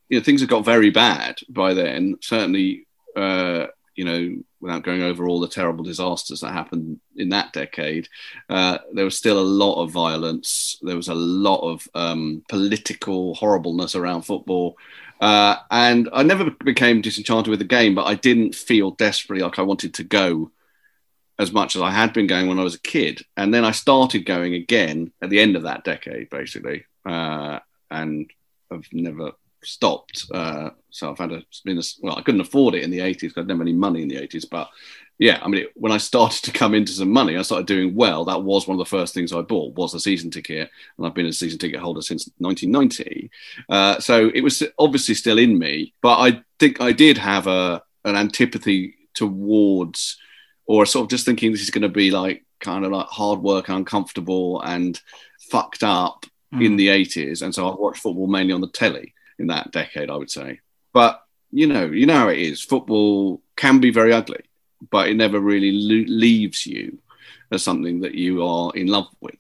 [0.10, 2.18] you know, things had got very bad by then.
[2.22, 7.54] Certainly, uh, you know, without going over all the terrible disasters that happened in that
[7.54, 8.08] decade,
[8.50, 10.78] uh, there was still a lot of violence.
[10.82, 14.78] There was a lot of um, political horribleness around football.
[15.20, 19.60] Uh, and I never became disenchanted with the game, but I didn't feel desperately like
[19.60, 20.52] I wanted to go
[21.40, 23.22] as much as I had been going when I was a kid.
[23.36, 26.86] And then I started going again at the end of that decade, basically.
[27.06, 28.30] Uh, and
[28.72, 29.32] have never
[29.64, 30.26] stopped.
[30.34, 33.34] Uh, so I've had a been a, well, I couldn't afford it in the eighties.
[33.36, 34.70] I didn't have any money in the eighties, but
[35.20, 37.96] yeah, I mean, it, when I started to come into some money, I started doing
[37.96, 38.26] well.
[38.26, 41.14] That was one of the first things I bought was a season ticket, and I've
[41.16, 43.30] been a season ticket holder since 1990.
[43.70, 47.84] Uh, so it was obviously still in me, but I think I did have a
[48.06, 50.18] an antipathy towards,
[50.66, 53.42] or sort of just thinking this is going to be like kind of like hard
[53.42, 55.02] work, uncomfortable, and
[55.52, 56.66] fucked up mm.
[56.66, 57.42] in the 80s.
[57.42, 60.60] And so I watched football mainly on the telly in that decade, I would say.
[60.94, 62.62] But you know, you know how it is.
[62.62, 64.48] Football can be very ugly
[64.90, 66.98] but it never really lo- leaves you
[67.52, 69.36] as something that you are in love with.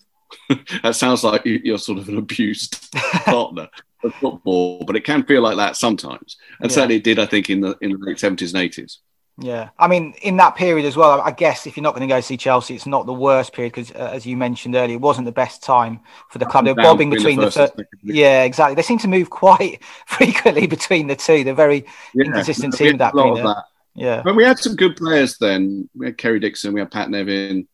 [0.83, 2.91] that sounds like you're sort of an abused
[3.25, 3.67] partner
[4.03, 6.75] of football, but it can feel like that sometimes, and yeah.
[6.75, 8.99] certainly it did, I think, in the in the late seventies and eighties.
[9.39, 12.11] Yeah, I mean, in that period as well, I guess if you're not going to
[12.11, 15.01] go see Chelsea, it's not the worst period because, uh, as you mentioned earlier, it
[15.01, 16.65] wasn't the best time for the club.
[16.65, 18.73] They're bobbing between the, first, yeah, exactly.
[18.73, 21.43] They seem to move quite frequently between the two.
[21.43, 22.97] They're very yeah, inconsistent team.
[22.97, 23.45] That period.
[23.45, 23.63] That.
[23.93, 24.21] Yeah.
[24.23, 25.87] But we had some good players then.
[25.95, 27.67] We had Kerry Dixon, we had Pat Nevin.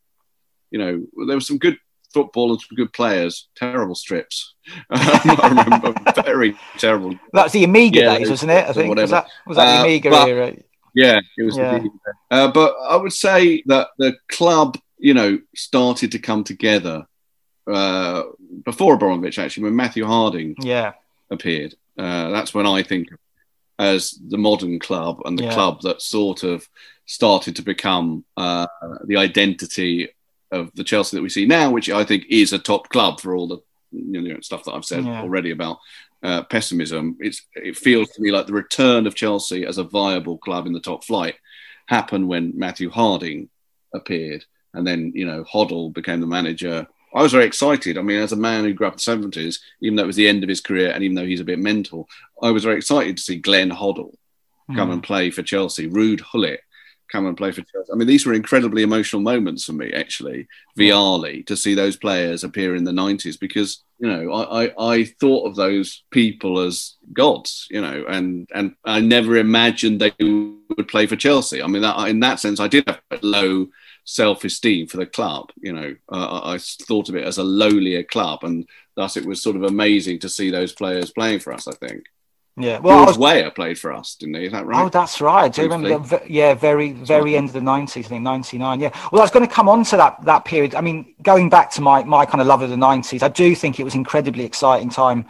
[0.69, 1.77] You know, there was some good
[2.13, 3.47] football and some good players.
[3.55, 4.53] Terrible strips.
[4.89, 7.11] I remember very terrible.
[7.31, 8.67] That was the Amiga yeah, days, wasn't it?
[8.67, 10.55] I think was that, was that uh, the Amiga but, era?
[10.93, 11.57] Yeah, it was.
[11.57, 11.83] Yeah.
[12.29, 17.05] Uh, but I would say that the club, you know, started to come together
[17.71, 18.23] uh,
[18.63, 20.93] before Abramovich, actually, when Matthew Harding yeah.
[21.29, 21.75] appeared.
[21.97, 23.07] Uh, that's when I think
[23.79, 25.53] as the modern club and the yeah.
[25.53, 26.67] club that sort of
[27.05, 28.67] started to become uh,
[29.05, 30.09] the identity
[30.51, 33.35] of the Chelsea that we see now, which I think is a top club for
[33.35, 33.57] all the
[33.91, 35.21] you know, stuff that I've said yeah.
[35.21, 35.79] already about
[36.23, 37.17] uh, pessimism.
[37.19, 40.73] It's it feels to me like the return of Chelsea as a viable club in
[40.73, 41.35] the top flight
[41.87, 43.49] happened when Matthew Harding
[43.93, 47.97] appeared, and then you know Hoddle became the manager I was very excited.
[47.97, 50.15] I mean, as a man who grew up in the seventies, even though it was
[50.15, 52.09] the end of his career, and even though he's a bit mental,
[52.41, 54.15] I was very excited to see Glenn Hoddle
[54.75, 54.93] come mm.
[54.93, 55.87] and play for Chelsea.
[55.87, 56.61] Ruud Gullit
[57.11, 57.91] come and play for Chelsea.
[57.91, 60.47] I mean, these were incredibly emotional moments for me, actually.
[60.77, 65.03] Vialli to see those players appear in the nineties because you know I, I, I
[65.05, 70.89] thought of those people as gods, you know, and and I never imagined they would
[70.89, 71.63] play for Chelsea.
[71.63, 73.67] I mean, that, in that sense, I did have low
[74.03, 75.51] self-esteem for the club.
[75.55, 79.41] You know, uh, I thought of it as a lowlier club, and thus it was
[79.41, 81.65] sort of amazing to see those players playing for us.
[81.65, 82.03] I think.
[82.55, 83.17] Yeah, well, George was...
[83.17, 84.45] Weah played for us, didn't he?
[84.45, 84.83] Is that right?
[84.83, 85.51] Oh, that's right.
[85.51, 85.97] Do you remember?
[86.07, 88.05] The, yeah, very, very end of the nineties.
[88.05, 88.79] I think ninety nine.
[88.79, 88.91] Yeah.
[89.11, 90.75] Well, I was going to come on to that that period.
[90.75, 93.55] I mean, going back to my my kind of love of the nineties, I do
[93.55, 95.25] think it was incredibly exciting time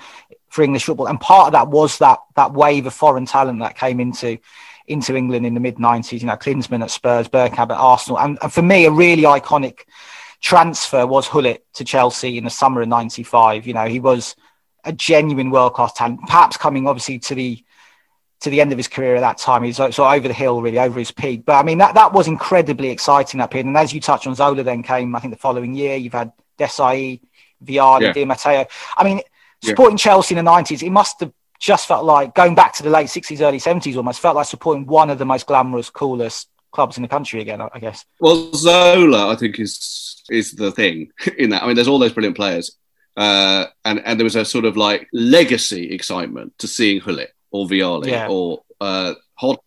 [0.49, 3.77] for English football, and part of that was that that wave of foreign talent that
[3.77, 4.38] came into
[4.88, 6.19] into England in the mid 90s.
[6.19, 8.19] You know, Klinsmann at Spurs, Bergkamp at Arsenal.
[8.19, 9.86] And, and, for me, a really iconic
[10.41, 13.65] transfer was Gullit to Chelsea in the summer of 95.
[13.65, 14.36] You know, he was
[14.84, 17.63] a genuine world class talent, perhaps coming obviously to the
[18.41, 19.63] to the end of his career at that time.
[19.63, 21.46] He's sort of over the hill, really, over his peak.
[21.46, 23.67] But I mean, that, that was incredibly exciting up period.
[23.67, 25.96] And as you touched on, Zola then came, I think, the following year.
[25.96, 27.22] You've had Desailly,
[27.63, 28.12] Vialli, yeah.
[28.12, 28.65] Di Matteo.
[28.98, 29.22] I mean,
[29.63, 30.04] supporting yeah.
[30.04, 33.08] Chelsea in the 90s, it must have just felt like going back to the late
[33.08, 37.04] 60s, early 70s almost felt like supporting one of the most glamorous, coolest clubs in
[37.04, 38.04] the country again, I guess.
[38.19, 41.63] Well, Zola, I think, is is the thing in that.
[41.63, 42.76] I mean, there's all those brilliant players.
[43.15, 47.67] Uh, and, and there was a sort of like legacy excitement to seeing Gullit or
[47.67, 48.28] Vialli yeah.
[48.28, 49.60] or uh, Hod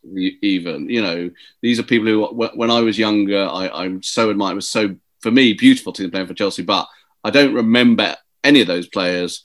[0.43, 0.89] even.
[0.89, 1.31] You know,
[1.63, 4.53] these are people who, when I was younger, I, I'm so admired.
[4.53, 6.63] It was so, for me, beautiful to them playing for Chelsea.
[6.63, 6.89] But
[7.23, 9.45] I don't remember any of those players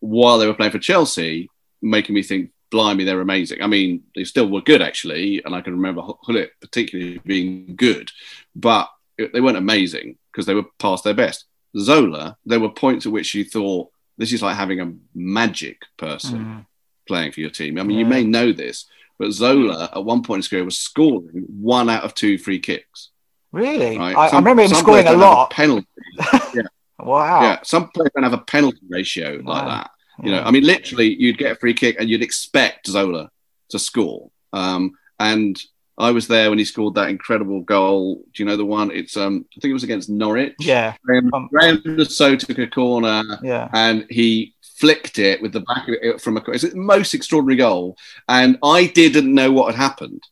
[0.00, 1.48] while they were playing for Chelsea
[1.82, 3.62] making me think, blimey, they're amazing.
[3.62, 8.10] I mean, they still were good actually, and I can remember Gullit particularly being good,
[8.54, 11.44] but they weren't amazing because they were past their best.
[11.78, 16.38] Zola, there were points at which you thought this is like having a magic person
[16.38, 16.66] mm.
[17.06, 17.78] playing for your team.
[17.78, 18.04] I mean, yeah.
[18.04, 18.86] you may know this,
[19.18, 22.58] but Zola at one point in his career was scoring one out of two free
[22.58, 23.10] kicks.
[23.52, 23.98] Really?
[23.98, 24.16] Right?
[24.16, 25.50] I, some, I, remember him scoring a lot.
[25.50, 25.86] Penalty.
[26.54, 26.62] yeah.
[26.98, 27.42] wow.
[27.42, 27.58] Yeah.
[27.62, 29.54] Some players don't have a penalty ratio wow.
[29.54, 29.90] like that.
[30.22, 33.30] You know, I mean, literally, you'd get a free kick and you'd expect Zola
[33.68, 34.30] to score.
[34.52, 35.60] Um, and
[35.98, 38.16] I was there when he scored that incredible goal.
[38.34, 38.90] Do you know the one?
[38.90, 40.54] It's um, I think it was against Norwich.
[40.60, 40.94] Yeah.
[41.02, 43.22] Graeme, um, Graeme so took a corner.
[43.42, 43.68] Yeah.
[43.72, 46.42] And he flicked it with the back of it from a.
[46.48, 47.96] It's the most extraordinary goal,
[48.28, 50.22] and I didn't know what had happened.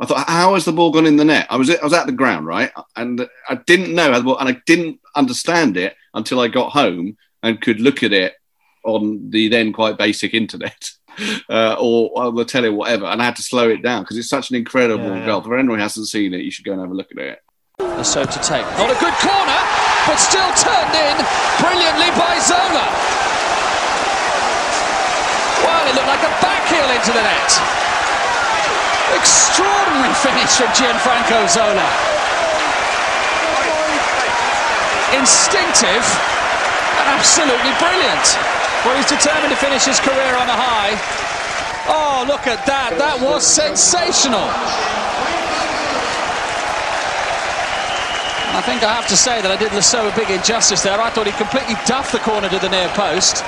[0.00, 1.46] I thought, how has the ball gone in the net?
[1.48, 4.38] I was I was at the ground, right, and I didn't know how the ball,
[4.38, 8.34] and I didn't understand it until I got home and could look at it
[8.84, 10.90] on the then quite basic internet
[11.48, 14.16] uh, or on the telly or whatever, and I had to slow it down because
[14.16, 15.26] it's such an incredible yeah, yeah.
[15.26, 15.42] goal.
[15.42, 17.38] For anyone who hasn't seen it, you should go and have a look at it.
[17.78, 19.60] And So to take, not a good corner,
[20.06, 21.16] but still turned in
[21.60, 22.86] brilliantly by Zola.
[25.62, 27.50] Well, it looked like a backheel into the net.
[29.14, 31.88] Extraordinary finish from Gianfranco Zola.
[35.12, 36.06] Instinctive
[36.98, 38.61] and absolutely brilliant.
[38.84, 40.98] Well, he's determined to finish his career on a high.
[41.86, 42.98] Oh, look at that.
[42.98, 44.42] That was sensational.
[48.54, 51.00] I think I have to say that I did Le Saux a big injustice there.
[51.00, 53.42] I thought he completely duffed the corner to the near post.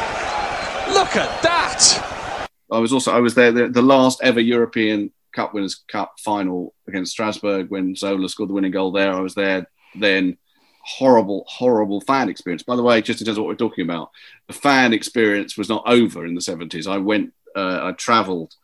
[0.89, 2.49] Look at that.
[2.71, 6.75] I was also I was there the, the last ever European Cup Winners' Cup final
[6.89, 9.13] against Strasbourg when Zola scored the winning goal there.
[9.13, 10.39] I was there then.
[10.87, 12.63] Horrible, horrible fan experience.
[12.63, 14.11] By the way, just in terms of what we're talking about,
[14.49, 16.87] the fan experience was not over in the 70s.
[16.87, 18.55] I went, uh, I travelled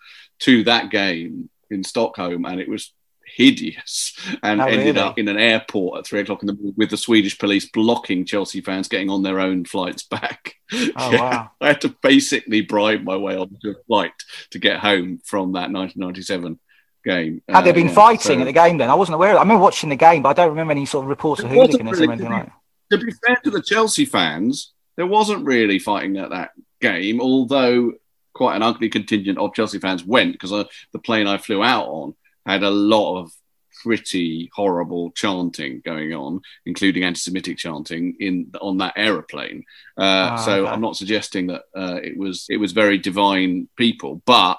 [0.40, 2.92] to that game in Stockholm and it was
[3.36, 4.98] hideous and Oh, ended really?
[4.98, 8.24] up in an airport at three o'clock in the morning with the Swedish police blocking
[8.26, 10.56] Chelsea fans getting on their own flights back.
[10.72, 11.50] Oh, wow.
[11.60, 14.12] I had to basically bribe my way onto a flight
[14.50, 16.58] to get home from that 1997
[17.04, 17.42] game.
[17.48, 18.90] Had there Uh, been yeah, fighting so- at the game then?
[18.90, 19.38] I wasn't aware of it.
[19.38, 21.54] I remember watching the game, but I don't remember any sort of reports of It
[21.54, 22.98] hooliganism or really- anything like that.
[22.98, 27.92] to be fair to the Chelsea fans, there wasn't really fighting at that game, although
[28.32, 31.86] quite an ugly contingent of Chelsea fans went because uh, the plane I flew out
[31.88, 32.14] on
[32.46, 33.32] had a lot of
[33.82, 39.64] pretty horrible chanting going on, including anti-Semitic chanting in on that aeroplane.
[39.96, 40.70] Uh, Ah, so okay.
[40.72, 44.58] I'm not suggesting that uh, it was it was very divine people, but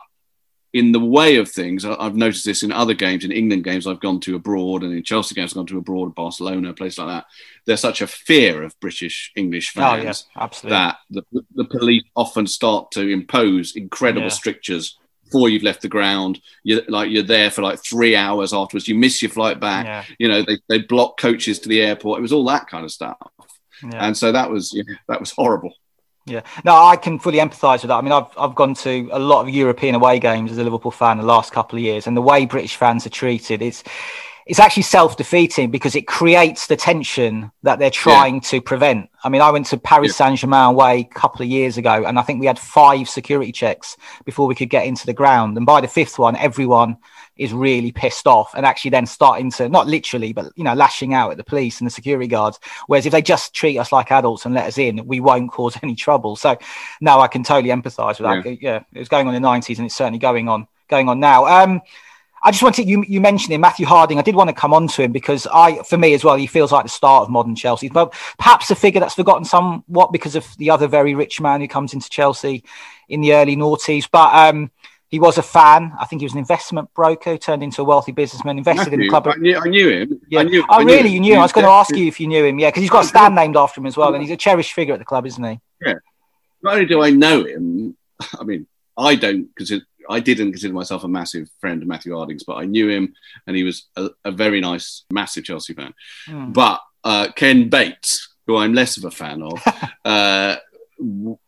[0.73, 3.99] in the way of things, I've noticed this in other games, in England games I've
[3.99, 7.25] gone to abroad, and in Chelsea games I've gone to abroad, Barcelona, places like that.
[7.65, 10.77] There's such a fear of British English Oh, fans yes, absolutely.
[10.77, 11.23] that the,
[11.55, 14.29] the police often start to impose incredible Yeah.
[14.29, 16.41] strictures before you've left the ground.
[16.63, 18.87] You're like you're there for like three hours afterwards.
[18.87, 19.85] You miss your flight back.
[19.85, 20.03] Yeah.
[20.19, 22.19] You know they they block coaches to the airport.
[22.19, 23.17] It was all that kind of stuff.
[23.83, 24.05] Yeah.
[24.07, 25.73] And so that was yeah, that was horrible.
[26.25, 27.97] Yeah, no, I can fully empathise with that.
[27.97, 30.91] I mean, I've I've gone to a lot of European away games as a Liverpool
[30.91, 33.83] fan the last couple of years, and the way British fans are treated, it's
[34.45, 39.09] it's actually self defeating because it creates the tension that they're trying to prevent.
[39.23, 42.17] I mean, I went to Paris Saint Germain away a couple of years ago, and
[42.17, 45.65] I think we had five security checks before we could get into the ground, and
[45.65, 46.97] by the fifth one, everyone
[47.37, 51.13] is really pissed off and actually then starting to not literally but you know lashing
[51.13, 52.59] out at the police and the security guards.
[52.87, 55.77] Whereas if they just treat us like adults and let us in we won't cause
[55.81, 56.35] any trouble.
[56.35, 56.57] So
[56.99, 58.61] no i can totally empathize with that.
[58.61, 61.19] Yeah, it was going on in the 90s and it's certainly going on going on
[61.19, 61.45] now.
[61.45, 61.81] Um
[62.43, 64.17] I just wanted you you mentioned him, Matthew Harding.
[64.17, 66.47] I did want to come on to him because I, for me as well, he
[66.47, 67.89] feels like the start of modern Chelsea.
[67.89, 71.67] But perhaps a figure that's forgotten somewhat because of the other very rich man who
[71.67, 72.63] comes into Chelsea
[73.09, 74.07] in the early noughties.
[74.11, 74.71] But um,
[75.09, 75.93] he was a fan.
[75.99, 79.09] I think he was an investment broker, turned into a wealthy businessman, invested in the
[79.09, 79.27] club.
[79.27, 80.21] I knew, I knew him.
[80.29, 80.39] Yeah.
[80.39, 80.63] I knew.
[80.69, 81.09] oh, I really?
[81.09, 81.39] You knew him?
[81.39, 82.57] I was going to ask you if you knew him.
[82.57, 84.73] Yeah, because he's got a stand named after him as well, and he's a cherished
[84.73, 85.59] figure at the club, isn't he?
[85.85, 85.95] Yeah.
[86.63, 87.97] Not only do I know him,
[88.39, 92.43] I mean, I don't consider, I didn't consider myself a massive friend of Matthew Harding's,
[92.43, 93.13] but I knew him
[93.47, 95.93] and he was a, a very nice, massive Chelsea fan.
[96.25, 96.51] Hmm.
[96.51, 99.61] But uh, Ken Bates, who I'm less of a fan of,
[100.05, 100.55] uh,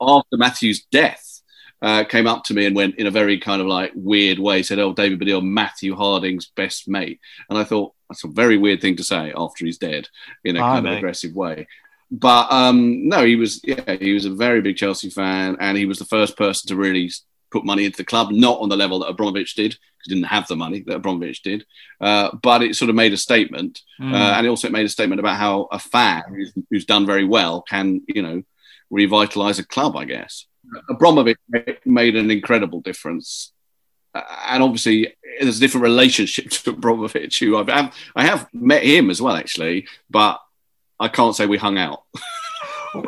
[0.01, 1.41] after Matthew's death,
[1.81, 4.63] uh, came up to me and went in a very kind of like weird way,
[4.63, 7.19] said, Oh, David Baddiel, Matthew Harding's best mate.
[7.49, 10.07] And I thought, that's a very weird thing to say after he's dead
[10.45, 10.91] in a I kind know.
[10.91, 11.67] of aggressive way
[12.13, 15.87] but um, no, he was yeah, he was a very big Chelsea fan, and he
[15.87, 17.09] was the first person to really
[17.53, 20.33] put money into the club, not on the level that Abramovich did, because he didn't
[20.35, 21.65] have the money that Abramovich did,
[22.01, 24.13] uh, but it sort of made a statement, Mm.
[24.13, 27.25] uh, and it also made a statement about how a fan who's, who's done very
[27.35, 28.37] well can you know
[28.89, 30.45] revitalize a club, I guess.
[30.89, 31.37] Abramovich
[31.85, 33.51] made an incredible difference.
[34.15, 34.97] Uh, and obviously,
[35.39, 39.35] there's a different relationship to Abramovich, who I've, I've I have met him as well,
[39.35, 40.39] actually, but
[40.99, 42.03] I can't say we hung out
[42.95, 43.01] in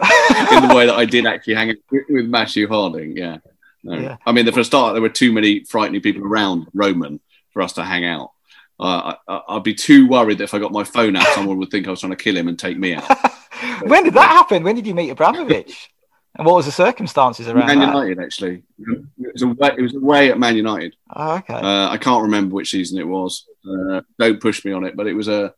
[0.68, 3.16] the way that I did actually hang out with, with Matthew Harding.
[3.16, 3.38] Yeah.
[3.86, 4.00] No.
[4.00, 4.18] Yeah.
[4.26, 7.20] I mean, for a start, there were too many frightening people around Roman
[7.52, 8.32] for us to hang out.
[8.80, 11.70] Uh, I, I'd be too worried that if I got my phone out, someone would
[11.70, 13.06] think I was trying to kill him and take me out.
[13.84, 14.64] when did that happen?
[14.64, 15.92] When did you meet Abramovich?
[16.38, 17.94] and what was the circumstances around Man that?
[17.94, 18.64] United, actually.
[18.80, 20.96] It was away, it was away at Man United.
[21.16, 21.54] Oh, okay.
[21.54, 23.46] Uh, I can't remember which season it was.
[23.66, 25.54] Uh, don't push me on it, but it was a.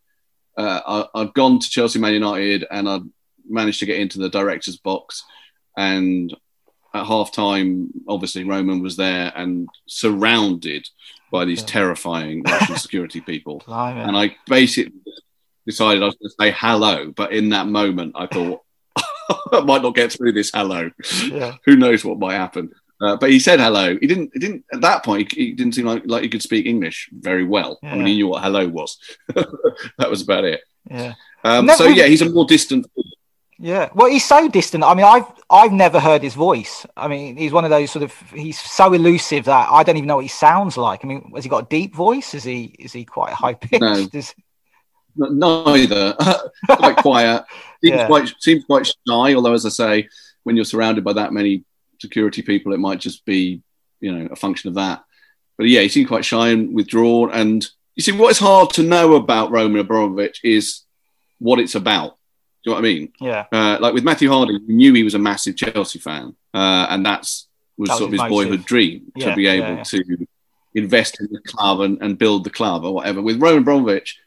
[0.56, 3.04] Uh, I, I'd gone to Chelsea Man United and I'd
[3.48, 5.24] managed to get into the director's box.
[5.78, 6.36] And
[6.98, 10.88] at half time, obviously, Roman was there and surrounded
[11.32, 13.62] by these terrifying Russian security people.
[13.66, 14.02] Blimey.
[14.02, 14.94] And I basically
[15.66, 18.62] decided I was going to say hello, but in that moment, I thought
[19.52, 20.90] I might not get through this hello.
[21.30, 21.56] Yeah.
[21.66, 22.72] Who knows what might happen?
[23.00, 23.96] Uh, but he said hello.
[24.00, 24.32] He didn't.
[24.34, 24.66] He didn't.
[24.74, 27.78] At that point, he, he didn't seem like like he could speak English very well.
[27.84, 28.98] I mean, he knew what hello was.
[29.36, 30.62] that was about it.
[30.90, 31.14] Yeah.
[31.44, 32.88] Um, so was- yeah, he's a more distant.
[33.60, 34.84] Yeah, well, he's so distant.
[34.84, 36.86] I mean, I've I've never heard his voice.
[36.96, 40.08] I mean, he's one of those sort of he's so elusive that I don't even
[40.08, 41.04] know what he sounds like.
[41.04, 42.36] I mean, has he got a deep voice?
[42.36, 43.82] Is he is he quite high pitched?
[43.82, 44.08] No.
[44.14, 44.36] Is,
[45.16, 46.16] Neither.
[46.70, 47.46] quite quiet.
[47.84, 48.08] Seems Yeah.
[48.08, 49.34] quite seems quite shy.
[49.34, 50.10] Although, as I say,
[50.44, 51.64] when you're surrounded by that many
[52.00, 53.62] security people, it might just be
[54.00, 55.04] you know a function of that.
[55.58, 57.32] But yeah, he seemed quite shy and withdrawn.
[57.32, 60.82] And you see, what is hard to know about Roman Abramovich is
[61.40, 62.18] what it's about.
[62.68, 63.14] You know what I mean?
[63.22, 66.88] yeah, Uh, like with Matthew Harding, we knew he was a massive Chelsea fan, uh,
[66.90, 67.48] and that's
[67.78, 68.30] was That was sort of his motive.
[68.32, 69.84] boyhood dream Yeah, to be able yeah.
[69.84, 70.28] to
[70.76, 73.22] invest in the club and, and build the club or whatever.
[73.22, 74.20] With Roman Abramovich,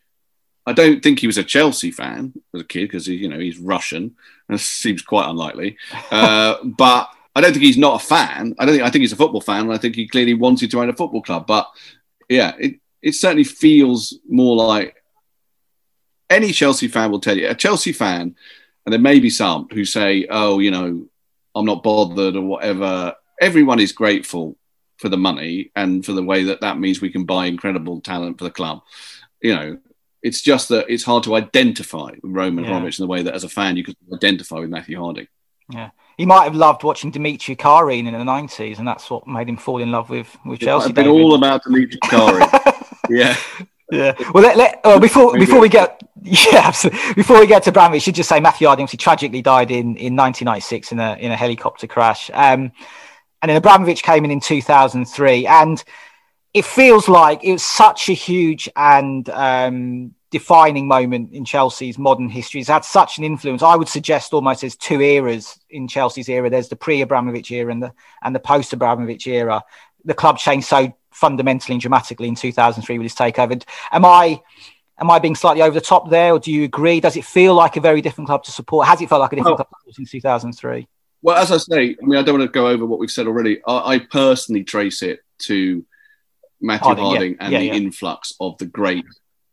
[0.66, 3.38] I don't think he was a Chelsea fan as a kid because he, you know,
[3.38, 4.16] he's Russian.
[4.48, 5.76] That seems quite unlikely.
[6.10, 8.54] Uh, but I don't think he's not a fan.
[8.58, 10.70] I don't think I think he's a football fan, and I think he clearly wanted
[10.70, 11.46] to own a football club.
[11.46, 11.68] But
[12.30, 14.96] yeah, it, it certainly feels more like
[16.30, 17.48] any Chelsea fan will tell you.
[17.48, 18.34] A Chelsea fan,
[18.86, 21.06] and there may be some who say, "Oh, you know,
[21.54, 23.14] I'm not bothered" or whatever.
[23.40, 24.56] Everyone is grateful
[24.98, 28.38] for the money and for the way that that means we can buy incredible talent
[28.38, 28.82] for the club.
[29.42, 29.78] You know,
[30.22, 32.70] it's just that it's hard to identify with Roman Yeah.
[32.70, 35.26] Abramovich in the way that as a fan you could identify with Matthew Harding.
[35.70, 39.48] Yeah, he might have loved watching Dmitri Kharine in the nineties, and that's what made
[39.48, 40.88] him fall in love with with Chelsea.
[40.90, 41.20] I've been David.
[41.22, 42.86] all about Dmitri Kharine.
[43.08, 43.36] yeah.
[43.90, 44.14] Yeah.
[44.32, 47.14] Well, let, let, oh, before before we get yeah, absolutely.
[47.14, 50.16] before we get to Abramovich, should just say Matthew Harding obviously tragically died in in
[50.16, 52.30] 1996 in a in a helicopter crash.
[52.32, 52.72] Um,
[53.42, 55.82] and then Abramovich came in in 2003, and
[56.52, 62.28] it feels like it was such a huge and um, defining moment in Chelsea's modern
[62.28, 62.60] history.
[62.60, 63.62] It's had such an influence.
[63.62, 66.50] I would suggest almost there's two eras in Chelsea's era.
[66.50, 69.62] There's the pre-Abramovich era and the and the post-Abramovich era.
[70.04, 73.62] The club changed so fundamentally and dramatically in 2003 with his takeover.
[73.92, 74.40] Am I
[74.98, 77.00] am I being slightly over the top there, or do you agree?
[77.00, 78.86] Does it feel like a very different club to support?
[78.86, 80.88] Has it felt like a different Well- club since 2003?
[81.22, 83.26] Well, as I say, I mean, I don't want to go over what we've said
[83.26, 83.60] already.
[83.66, 85.84] I, I personally trace it to
[86.62, 87.36] Matthew Harding, Harding, yeah.
[87.40, 87.74] and Yeah, the yeah.
[87.74, 89.04] influx of the great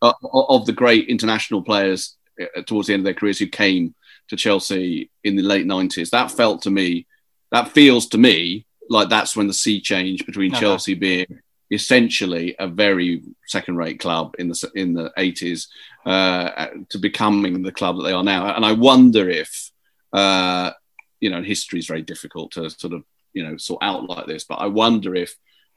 [0.01, 3.95] uh, of the great international players uh, towards the end of their careers who came
[4.29, 6.09] to Chelsea in the late nineties.
[6.11, 7.05] That felt to me,
[7.51, 10.53] that feels to me like that's when the sea change between.
[10.53, 11.39] Chelsea being
[11.71, 15.67] essentially a very second-rate club in the in the eighties
[16.05, 18.55] uh, to becoming the club that they are now.
[18.55, 19.71] And I wonder if.
[20.13, 20.71] Uh,
[21.19, 23.03] you know, history is very difficult to sort of,
[23.33, 24.43] you know, sort out like this.
[24.43, 25.35] But I wonder if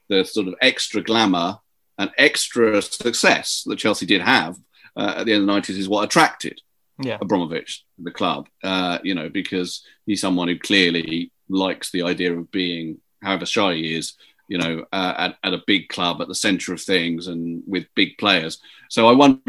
[0.09, 1.59] the sort of extra glamour
[1.99, 4.57] and extra success that Chelsea did have
[4.97, 6.61] uh, at the end of the 90s is what attracted
[7.03, 7.19] Yeah.
[7.21, 12.51] Abramovich the club, uh, you know, because he's someone who clearly likes the idea of
[12.51, 14.15] being, however shy he is,
[14.51, 17.87] you know, uh, at, at a big club at the centre of things and with
[17.95, 18.61] big players.
[18.89, 19.41] So I wonder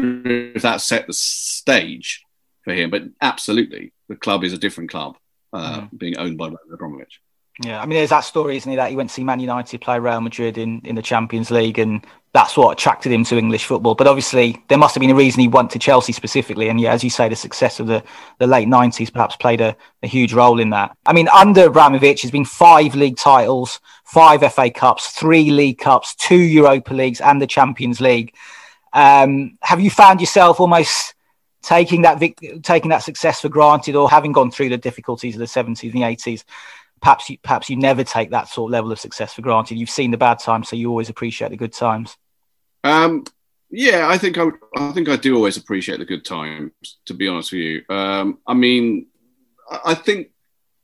[0.54, 2.24] if that set the stage
[2.62, 2.88] for him.
[2.88, 5.18] But absolutely, the club is a different club
[5.52, 7.20] uh, being owned by Roman Abramovich.
[7.64, 9.80] Yeah, I mean, there's that story, isn't it, that he went to see Man United
[9.80, 13.66] play Real Madrid in, in the Champions League, and that's what attracted him to English
[13.66, 13.94] football.
[13.94, 16.68] But obviously, there must have been a reason he went to Chelsea specifically.
[16.68, 18.02] And yeah, as you say, the success of the,
[18.38, 20.96] the late 90s perhaps played a, a huge role in that.
[21.06, 26.14] I mean, under Abramovich, there's been five league titles, five FA Cups, three League Cups,
[26.16, 28.34] two Europa Leagues, and the Champions League.
[28.92, 31.14] Um, have you found yourself almost
[31.62, 35.38] taking that vic- taking that success for granted, or having gone through the difficulties of
[35.38, 36.44] the 70s and the 80s?
[37.02, 39.76] Perhaps you perhaps you never take that sort of level of success for granted.
[39.76, 42.16] You've seen the bad times, so you always appreciate the good times.
[42.84, 43.24] Um,
[43.70, 46.72] yeah, I think I, I think I do always appreciate the good times.
[47.06, 49.06] To be honest with you, um, I mean,
[49.84, 50.28] I think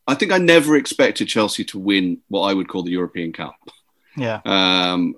[0.07, 3.57] I think I never expected Chelsea to win what I would call the European Cup.
[4.17, 5.15] Yeah, Um,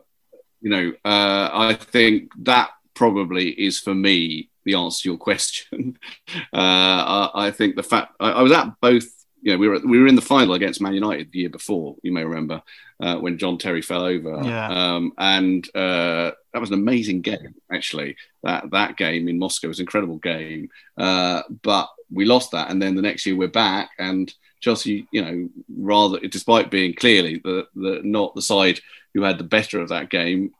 [0.61, 5.98] you know, uh, I think that probably is for me the answer to your question.
[6.28, 9.07] uh, I, I think the fact I, I was at both.
[9.43, 11.97] You know, we were we were in the final against Man United the year before.
[12.03, 12.62] You may remember
[13.01, 14.41] uh, when John Terry fell over.
[14.45, 14.68] Yeah.
[14.68, 17.55] Um, and uh, that was an amazing game.
[17.72, 20.68] Actually, that that game in Moscow was an incredible game.
[20.97, 25.22] Uh, but we lost that, and then the next year we're back, and Chelsea, you
[25.22, 28.80] know, rather despite being clearly the, the not the side
[29.14, 30.53] who had the better of that game,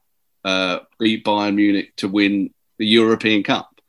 [0.45, 3.81] uh, beat Bayern Munich to win the European Cup,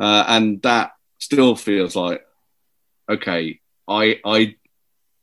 [0.00, 2.26] uh, and that still feels like
[3.08, 3.60] okay.
[3.90, 4.54] I, I,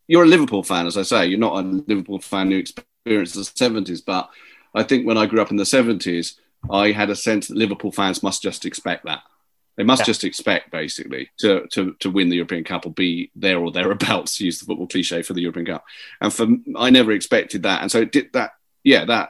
[0.08, 1.28] you're a Liverpool fan, as I say.
[1.28, 4.30] You're not a Liverpool fan who experienced the seventies, but
[4.76, 6.40] I think when I grew up in the seventies,
[6.70, 9.22] I had a sense that Liverpool fans must just expect that.
[9.78, 10.06] They must Yeah.
[10.08, 14.36] just expect, basically, to, to to win the European Cup or be there or thereabouts.
[14.38, 15.86] To use the football cliche for the European Cup,
[16.20, 18.52] and for I never expected that, and so it did that.
[18.84, 19.30] Yeah, that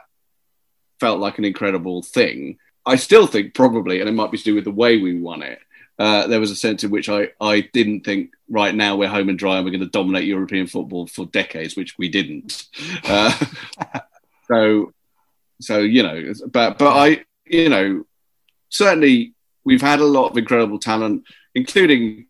[1.00, 2.58] felt like an incredible thing.
[2.86, 5.42] I still think probably, and it might be to do with the way we won
[5.42, 5.60] it,
[5.98, 9.28] uh, there was a sense in which I, I didn't think right now we're home
[9.28, 12.66] and dry and we're going to dominate European football for decades, which we didn't.
[13.04, 13.36] Uh,
[14.48, 14.92] so,
[15.60, 18.04] so you know, but but I, you know,
[18.68, 19.34] certainly
[19.64, 21.24] we've had a lot of incredible talent,
[21.54, 22.26] including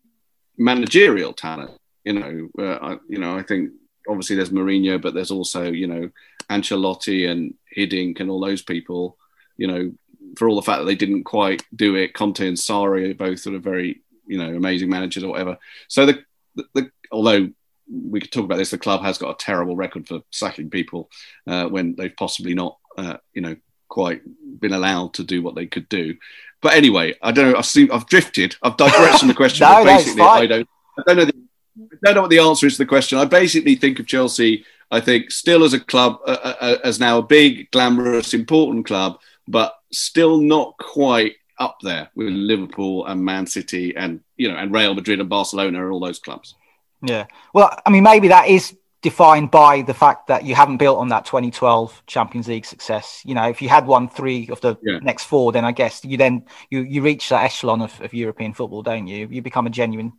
[0.57, 1.71] managerial talent.
[2.03, 3.71] You know, uh, I, you know, I think
[4.07, 6.09] obviously there's Mourinho, but there's also you know
[6.49, 9.15] Ancelotti and Hiddink and all those people.
[9.57, 9.91] You know,
[10.37, 13.39] for all the fact that they didn't quite do it, Conte and Sarri are both
[13.39, 15.57] sort of very you know amazing managers or whatever.
[15.87, 16.23] So the,
[16.55, 17.49] the, the although
[17.91, 21.09] we could talk about this, the club has got a terrible record for sacking people
[21.47, 23.55] uh, when they've possibly not uh, you know
[23.87, 24.21] quite
[24.59, 26.15] been allowed to do what they could do.
[26.61, 27.57] But anyway, I don't know.
[27.57, 28.55] I've seen, I've drifted.
[28.61, 29.67] I've digressed from the question.
[29.69, 30.69] no, basically, I don't.
[30.97, 31.25] I don't know.
[31.25, 31.33] The,
[31.81, 33.17] I don't know what the answer is to the question.
[33.17, 34.65] I basically think of Chelsea.
[34.91, 38.87] I think still as a club, uh, uh, uh, as now a big, glamorous, important
[38.87, 39.19] club,
[39.49, 44.73] but still not quite up there with Liverpool and Man City and you know and
[44.73, 46.55] Real Madrid and Barcelona and all those clubs.
[47.01, 47.25] Yeah.
[47.53, 51.07] Well, I mean, maybe that is defined by the fact that you haven't built on
[51.09, 53.21] that 2012 Champions League success.
[53.25, 54.99] You know, if you had won three of the Yeah.
[54.99, 58.53] next four, then I guess you then you you reach that echelon of, of European
[58.53, 59.27] football, don't you?
[59.29, 60.13] You become a genuine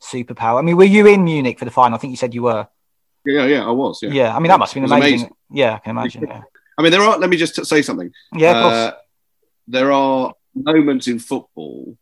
[0.00, 0.58] superpower.
[0.58, 1.96] I mean, were you in Munich for the final?
[1.96, 2.66] I think you said you were.
[3.24, 4.02] Yeah, yeah, I was.
[4.02, 4.10] Yeah.
[4.10, 4.36] Yeah.
[4.36, 5.14] I mean, that must have been amazing.
[5.20, 5.36] amazing.
[5.50, 6.26] Yeah, I can imagine.
[6.26, 6.42] Yeah.
[6.82, 7.16] I mean, there are.
[7.16, 8.12] Let me just say something.
[8.34, 8.50] Yeah.
[8.66, 8.92] Uh,
[9.68, 11.96] there are moments in football.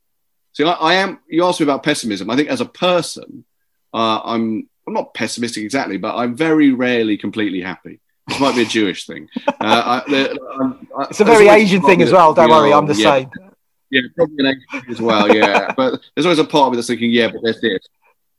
[0.55, 1.19] See, I, I am.
[1.29, 2.31] You asked me about pessimism.
[2.31, 3.45] I think as a person,
[3.93, 4.67] uh, I'm.
[4.87, 8.01] I'm not pessimistic exactly, but I'm very rarely completely happy.
[8.27, 9.29] This might be a Jewish thing.
[9.47, 12.33] Uh, I, there- I'm- I- It's a very Asian thing as well.
[12.33, 13.31] Don't worry, I'm oh, the yeah, same.
[13.91, 15.37] Yeah, probably an Asian as well.
[15.37, 17.87] Yeah, but there's always a part of me that's thinking, yeah, but there's this.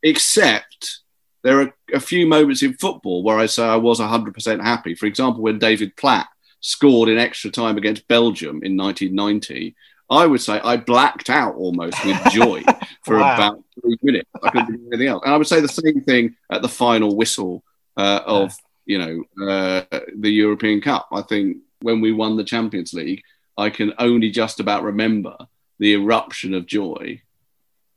[0.02, 1.02] Except
[1.44, 4.96] there are a few moments in football where I say I was 100% happy.
[4.96, 6.28] For example, when David Platt
[6.60, 9.76] scored in extra time against Belgium in 1990,
[10.10, 12.64] I would say I blacked out almost with joy
[13.06, 13.34] for Wow.
[13.34, 14.30] about three minutes.
[14.44, 15.24] I couldn't do anything else.
[15.26, 17.64] And I would say the same thing at the final whistle
[17.98, 18.54] uh, of
[18.86, 19.84] you know uh,
[20.16, 21.08] the European Cup.
[21.12, 23.24] I think when we won the Champions League,
[23.58, 25.36] I can only just about remember
[25.80, 27.22] the eruption of joy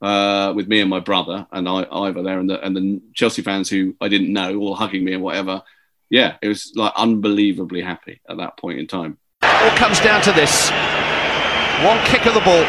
[0.05, 3.41] uh, with me and my brother and I, Ivor there, and the and the Chelsea
[3.41, 5.63] fans who I didn't know all hugging me and whatever.
[6.11, 9.17] Yeah, it was like unbelievably happy at that point in time.
[9.43, 10.71] All comes down to this.
[11.81, 12.65] One kick of the ball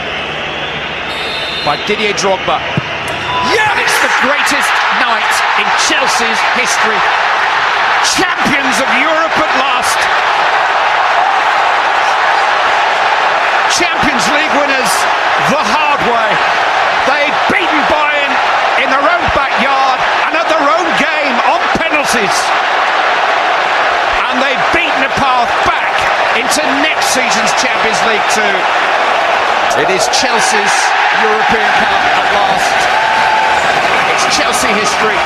[1.68, 2.58] by Didier Drogba.
[3.52, 3.68] Yeah!
[3.76, 4.72] And it's the greatest
[5.04, 7.00] night in Chelsea's history.
[8.16, 10.00] Champions of Europe at last.
[13.76, 14.94] Champions League winners
[15.52, 16.30] the hard way.
[17.06, 18.34] They'd beaten Bayern
[18.82, 21.62] in their own backyard and at their own game on
[22.16, 22.40] penalties
[24.32, 25.92] and they've beaten a path back
[26.40, 28.56] into next season's Champions League too.
[29.84, 30.76] It is Chelsea's
[31.20, 32.80] European Cup at last.
[34.16, 35.20] It's Chelsea history.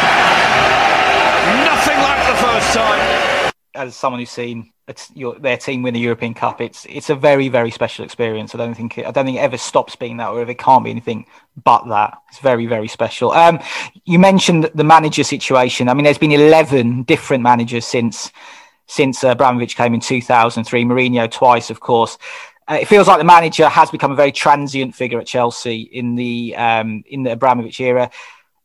[1.66, 3.52] Nothing like the first time.
[3.76, 4.72] as someone who's seen
[5.14, 8.56] your, their team win the European Cup, it's it's a very very special experience.
[8.56, 10.58] I don't think it, I don't think it ever stops being that, or if it
[10.58, 11.26] can't be anything
[11.64, 12.18] but that.
[12.30, 13.32] It's very very special.
[13.32, 13.60] Um,
[14.06, 15.90] you mentioned the manager situation.
[15.90, 18.32] I mean, there's been eleven different managers since
[18.88, 20.84] since uh, Abramovich came in 2003.
[20.84, 22.18] Mourinho twice, of course.
[22.68, 26.16] Uh, it feels like the manager has become a very transient figure at Chelsea in
[26.16, 28.10] the um, in the Abramovich era.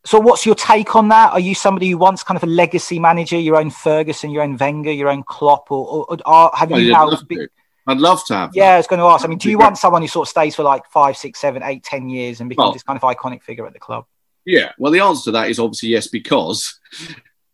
[0.06, 1.32] So, what's your take on that?
[1.32, 4.56] Are you somebody who wants kind of a legacy manager, your own Ferguson, your own
[4.58, 7.08] Wenger, your own Klopp, or, or, or have Well, you now?
[7.08, 7.46] love be-
[7.86, 8.52] I'd love to have.
[8.52, 8.56] that.
[8.58, 9.24] yeah, I was going to ask.
[9.24, 11.62] I mean, do you want someone who sort of stays for like five, six, seven,
[11.62, 14.04] eight, ten years and becomes Well- this kind of iconic figure at the club?
[14.46, 14.72] Yeah.
[14.78, 16.78] Well, the answer to that is obviously yes, because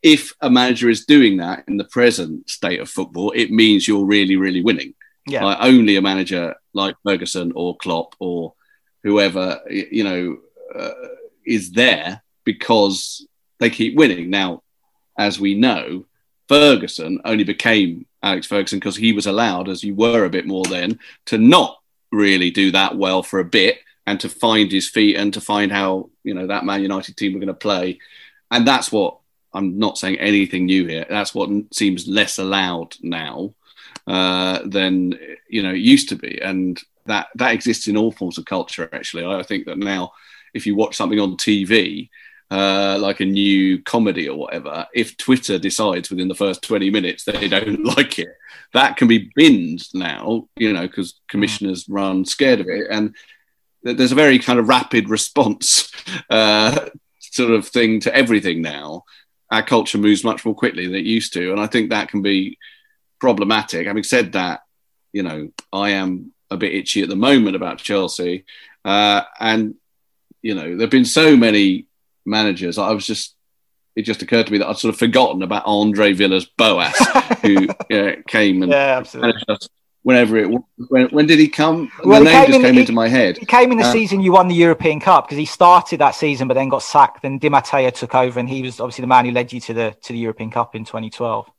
[0.03, 4.05] if a manager is doing that in the present state of football, it means you're
[4.07, 4.95] really, really winning.
[5.27, 8.55] Yeah, Like only a manager like Ferguson or Klopp or
[9.05, 10.39] whoever you know
[10.75, 10.91] uh,
[11.47, 12.23] is there
[12.53, 13.27] because
[13.61, 14.31] they keep winning.
[14.31, 14.63] Now,
[15.17, 16.07] as we know,
[16.49, 20.65] Ferguson only became Alex Ferguson because he was allowed, as you were a bit more
[20.65, 21.79] then, to not
[22.11, 25.71] really do that well for a bit and to find his feet and to find
[25.71, 27.99] how you know that Man United team were going to play,
[28.51, 29.19] and that's what
[29.53, 31.07] I'm not saying anything new here.
[31.09, 33.55] That's what seems less allowed now
[34.07, 38.39] uh, than you know it used to be, and that that exists in all forms
[38.39, 38.89] of culture.
[38.93, 40.13] Actually, I think that now,
[40.53, 42.09] if you watch something on TV,
[42.51, 47.25] uh, like a new comedy or whatever, if Twitter decides within the first 20 minutes
[47.25, 48.29] that they don't like it,
[48.73, 52.89] that can be binned now, you know, because commissioners run scared of it.
[52.91, 53.15] And
[53.83, 55.93] there's a very kind of rapid response
[56.31, 56.89] uh,
[57.19, 59.05] sort of thing to everything now.
[59.51, 61.53] Our culture moves much more quickly than it used to.
[61.53, 62.59] And I think that can be
[63.21, 63.87] problematic.
[63.87, 64.61] Having said that,
[65.13, 68.45] you know, I am a bit itchy at the moment about Chelsea.
[68.85, 69.75] Uh, and
[70.43, 71.87] you know, there've been so many
[72.27, 72.79] managers.
[72.79, 73.35] I was just
[73.97, 76.95] it just occurred to me that I'd sort of forgotten about Andre Villas Boas,
[77.43, 79.69] who uh, came and Yeah, managed us
[80.03, 80.63] whenever it was.
[80.89, 81.91] When, when did he come?
[82.05, 83.37] Well, the he name came just in- came he- into my head.
[83.39, 86.13] He came in the Uh, season you won the European Cup because he started that
[86.15, 87.23] season, but then got sacked.
[87.23, 89.75] Then Di Matteo took over, and he was obviously the man who led you to
[89.75, 91.51] the to the European Cup in 2012.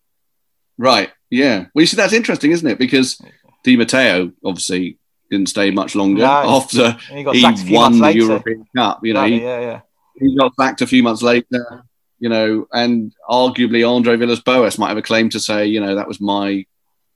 [0.78, 1.12] Right.
[1.30, 1.66] Yeah.
[1.76, 2.80] Well, you see, that's interesting, isn't it?
[2.80, 3.22] Because
[3.64, 4.98] Di Matteo obviously
[5.30, 6.28] didn't stay much longer No.
[6.28, 8.14] after He got he sacked a few won the.
[8.16, 9.02] European Cup.
[9.06, 9.80] You know, he, yeah, yeah.
[10.20, 11.84] He got sacked a few months later.
[12.20, 15.96] You know, and arguably Andre Villas Boas might have a claim to say, you know,
[15.96, 16.68] that was my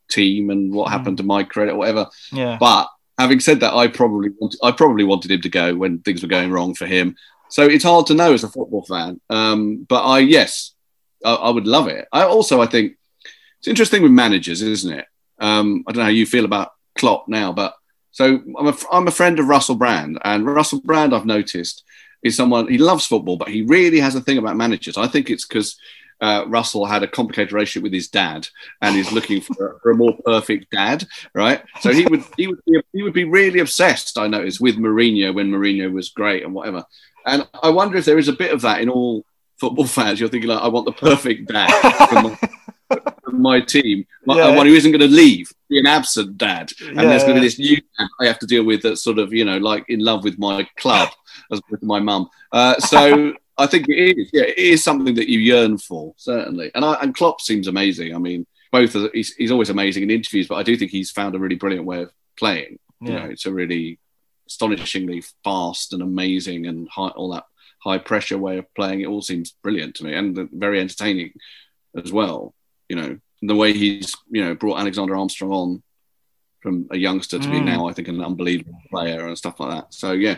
[0.10, 2.08] team and what happened to my credit, or whatever.
[2.32, 2.58] Yeah.
[2.60, 2.90] But
[3.20, 6.28] having said that, I probably wanted, I probably wanted him to go when things were
[6.28, 7.16] going wrong for him.
[7.50, 9.22] So it's hard to know as a football fan.
[9.30, 10.74] Um, but I, yes,
[11.24, 12.08] I, I would love it.
[12.12, 12.98] I also, I think
[13.60, 15.06] it's interesting with managers, isn't it?
[15.40, 17.76] Um, I don't know how you feel about Klopp now, but
[18.10, 21.84] so I'm a, I'm a friend of Russell Brand, and Russell Brand, I've noticed,
[22.26, 24.98] is someone he loves football, but he really has a thing about managers.
[24.98, 25.78] I think it's because
[26.20, 28.48] uh, Russell had a complicated relationship with his dad,
[28.82, 31.06] and he's looking for, for a more perfect dad,
[31.36, 31.64] right?
[31.82, 34.18] So he would he would be, he would be really obsessed.
[34.18, 36.84] I noticed with Mourinho when Mourinho was great and whatever.
[37.28, 39.24] And I wonder if there is a bit of that in all
[39.60, 40.20] football fans.
[40.20, 41.70] You're thinking like, I want the perfect dad
[43.42, 44.56] my, team, my, Yeah.
[44.56, 47.42] one who isn't going to leave, be an absent dad, and Yeah, there's going to
[47.42, 49.86] be this new dad I have to deal with that's sort of you know like
[49.90, 51.10] in love with my club
[51.52, 52.30] as with my mum.
[52.52, 56.72] Uh, so I think it is, yeah, it is something that you yearn for certainly.
[56.76, 58.14] And I, and Klopp seems amazing.
[58.14, 61.10] I mean, both are, he's, he's always amazing in interviews, but I do think he's
[61.12, 62.80] found a really brilliant way of playing.
[63.02, 63.20] You Yeah.
[63.26, 63.98] know, it's a really
[64.48, 67.46] astonishingly fast and amazing and high, all that
[67.84, 69.02] high pressure way of playing.
[69.02, 71.32] It all seems brilliant to me and very entertaining
[71.96, 72.54] as well.
[72.90, 73.18] You know,
[73.48, 75.84] the way he's you know brought Alexander Armstrong on
[76.62, 77.66] from a youngster to be Mm.
[77.66, 79.94] now, I think, an unbelievable player and stuff like that.
[79.94, 80.38] So yeah,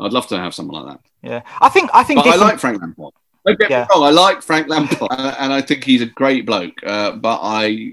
[0.00, 1.00] I'd love to have someone like that.
[1.28, 3.12] Yeah, I think I think I like Frank Lampard.
[3.44, 3.82] Don't get Yeah.
[3.82, 6.78] me wrong, I like Frank Lampard, and I think he's a great bloke.
[6.84, 7.92] Uh, but I,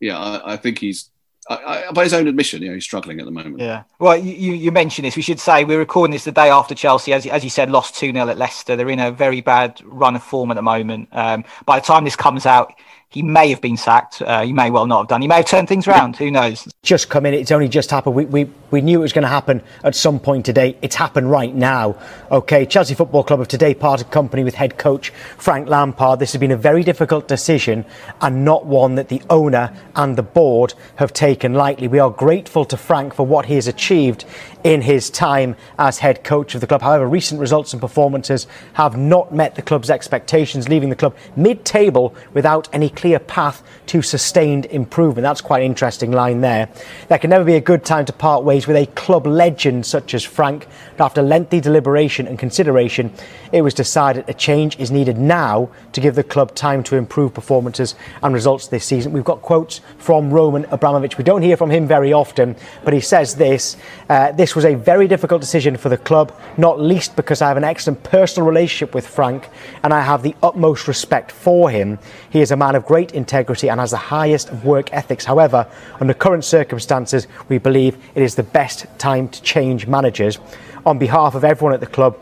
[0.00, 1.10] yeah, I, I think he's,
[1.48, 1.54] I,
[1.88, 3.58] I, by his own admission, you know, he's struggling at the moment.
[3.60, 3.84] Yeah.
[3.98, 5.16] Well, you, you you mentioned this.
[5.16, 7.94] We should say we're recording this the day after Chelsea, as, as you said, lost
[7.96, 8.76] 2 0 at Leicester.
[8.76, 11.08] They're in a very bad run of form at the moment.
[11.12, 12.74] Um, by the time this comes out,
[13.10, 14.22] he may have been sacked.
[14.22, 15.20] Uh, he may well not have done.
[15.20, 16.16] He may have turned things around.
[16.16, 16.68] Who knows?
[16.82, 17.34] just come in.
[17.34, 18.14] It's only just happened.
[18.14, 20.78] We, we, we knew it was going to happen at some point today.
[20.80, 21.96] It's happened right now.
[22.30, 26.20] Okay, Chelsea Football Club have today parted company with head coach Frank Lampard.
[26.20, 27.84] This has been a very difficult decision
[28.22, 31.86] and not one that the owner and the board have taken lightly.
[31.86, 34.24] We are grateful to Frank for what he has achieved
[34.64, 36.82] in his time as head coach of the club.
[36.82, 41.64] However, recent results and performances have not met the club's expectations, leaving the club mid
[41.64, 45.22] table without any clear path to sustained improvement.
[45.22, 46.68] That's quite an interesting line there.
[47.08, 50.14] There can never be a good time to part ways with a club legend such
[50.14, 50.66] as Frank.
[50.96, 53.12] But after lengthy deliberation and consideration,
[53.52, 57.34] it was decided a change is needed now to give the club time to improve
[57.34, 59.12] performances and results this season.
[59.12, 61.18] We've got quotes from Roman Abramovich.
[61.18, 63.76] We don't hear from him very often, but he says this
[64.08, 67.56] uh, This was a very difficult decision for the club, not least because I have
[67.56, 69.48] an excellent personal relationship with Frank
[69.82, 71.98] and I have the utmost respect for him.
[72.30, 75.24] He is a man of great integrity and has the highest work ethics.
[75.24, 75.66] However,
[76.00, 80.38] under current circumstances, we believe it is the best time to change managers.
[80.86, 82.16] On behalf of everyone at the club,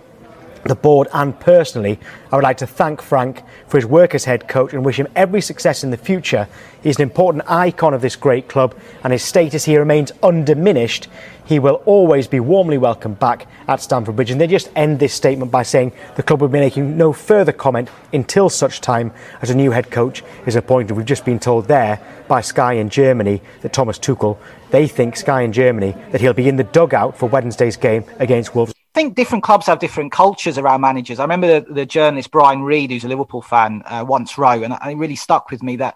[0.69, 1.99] the board and personally,
[2.31, 5.09] I would like to thank Frank for his work as head coach and wish him
[5.17, 6.47] every success in the future.
[6.83, 11.09] He's an important icon of this great club and his status here remains undiminished.
[11.45, 14.31] He will always be warmly welcomed back at Stamford Bridge.
[14.31, 17.53] And they just end this statement by saying the club will be making no further
[17.53, 20.97] comment until such time as a new head coach is appointed.
[20.97, 24.37] We've just been told there by Sky in Germany that Thomas Tuchel,
[24.71, 28.55] they think Sky in Germany that he'll be in the dugout for Wednesday's game against
[28.55, 28.78] Wolves.
[28.99, 31.21] Think different clubs have different cultures around managers.
[31.21, 34.73] I remember the, the journalist Brian Reade, who's a Liverpool fan, uh, once wrote, and
[34.73, 35.95] it really stuck with me that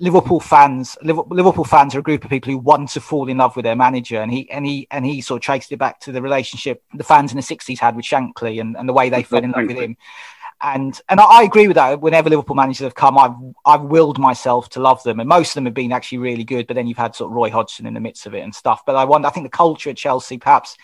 [0.00, 3.56] Liverpool fans, Liverpool, fans are a group of people who want to fall in love
[3.56, 6.12] with their manager, and he and he and he sort of traced it back to
[6.12, 9.22] the relationship the fans in the '60s had with Shankly and, and the way they
[9.22, 9.96] fell in love with him.
[10.60, 12.02] And and I, I agree with that.
[12.02, 13.32] Whenever Liverpool managers have come, I've
[13.64, 16.66] I've willed myself to love them, and most of them have been actually really good.
[16.66, 18.82] But then you've had sort of Roy Hodgson in the midst of it and stuff.
[18.84, 20.76] But I wonder, I think the culture at Chelsea, perhaps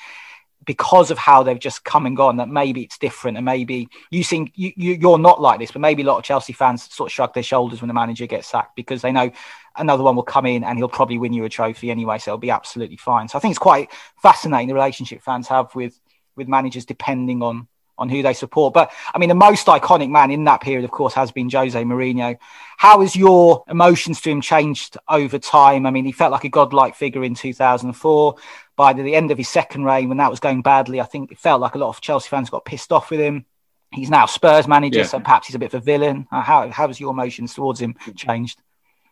[0.64, 4.22] because of how they've just come and gone, that maybe it's different, and maybe you
[4.22, 7.08] seem you, you you're not like this, but maybe a lot of Chelsea fans sort
[7.08, 9.30] of shrug their shoulders when the manager gets sacked because they know
[9.76, 12.38] another one will come in and he'll probably win you a trophy anyway, so it'll
[12.38, 13.28] be absolutely fine.
[13.28, 13.90] So I think it's quite
[14.22, 15.98] fascinating the relationship fans have with
[16.36, 17.68] with managers depending on
[17.98, 18.74] on who they support.
[18.74, 21.80] But I mean, the most iconic man in that period, of course, has been Jose
[21.82, 22.38] Mourinho.
[22.76, 25.86] How has your emotions to him changed over time?
[25.86, 28.36] I mean, he felt like a godlike figure in 2004.
[28.74, 31.38] By the end of his second reign, when that was going badly, I think it
[31.38, 33.46] felt like a lot of Chelsea fans got pissed off with him.
[33.92, 35.04] He's now Spurs manager, yeah.
[35.04, 36.26] so perhaps he's a bit of a villain.
[36.32, 38.60] Uh, how, how has your emotions towards him changed?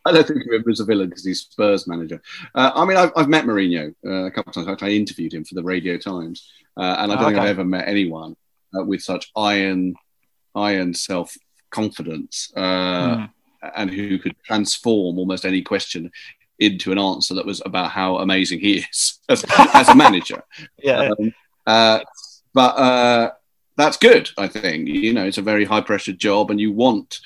[0.07, 2.22] I don't think of him as a villain because he's Spurs manager.
[2.55, 4.83] Uh, I mean, I've, I've met Mourinho uh, a couple of times.
[4.83, 7.64] I interviewed him for the Radio Times, uh, and I don't oh, think I've ever
[7.64, 8.35] met anyone
[8.77, 9.95] uh, with such iron,
[10.55, 11.37] iron self
[11.71, 13.31] confidence, mm.
[13.77, 16.11] and who could transform almost any question
[16.59, 19.45] into an answer that was about how amazing he is as,
[19.75, 20.43] as a manager.
[20.83, 21.11] yeah.
[21.18, 21.35] Um,
[21.66, 22.01] uh,
[22.53, 23.37] but
[23.77, 24.29] that's good.
[24.37, 27.21] I think you know it's a very high pressure job, and you want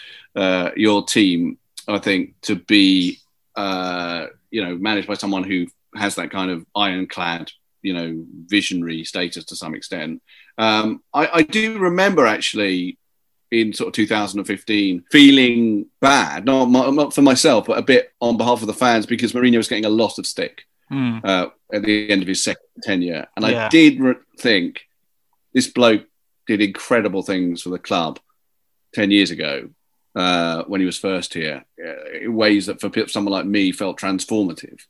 [0.76, 3.18] your team I think, to be
[3.56, 7.50] uh, you know managed by someone who has that kind of ironclad,
[7.82, 10.22] you know, visionary status to some extent.
[10.56, 12.98] Um, I, I do remember actually
[13.50, 18.60] in sort of 2015 feeling bad, not, not for myself, but a bit on behalf
[18.60, 21.24] of the fans because Mourinho was getting a lot of stick mm.
[21.24, 23.26] uh, at the end of his second tenure.
[23.36, 23.66] And yeah.
[23.66, 24.82] I did re- think
[25.52, 26.06] this bloke
[26.46, 28.18] did incredible things for the club
[28.94, 29.70] 10 years ago
[30.14, 33.98] uh, when he was first here, uh, in ways that for someone like me felt
[33.98, 34.80] transformative.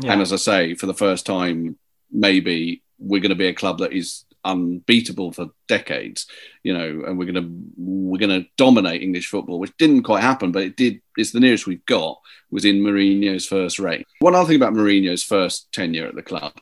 [0.00, 0.12] Yeah.
[0.12, 1.78] And as I say, for the first time,
[2.10, 6.26] maybe we're going to be a club that is unbeatable for decades,
[6.62, 10.62] you know, and we're to we're to dominate English football, which didn't quite happen, but
[10.62, 11.00] it did.
[11.16, 12.18] It's the nearest we've got
[12.50, 14.04] was in Mourinho's first reign.
[14.20, 16.52] One other thing about Mourinho's first tenure at the club,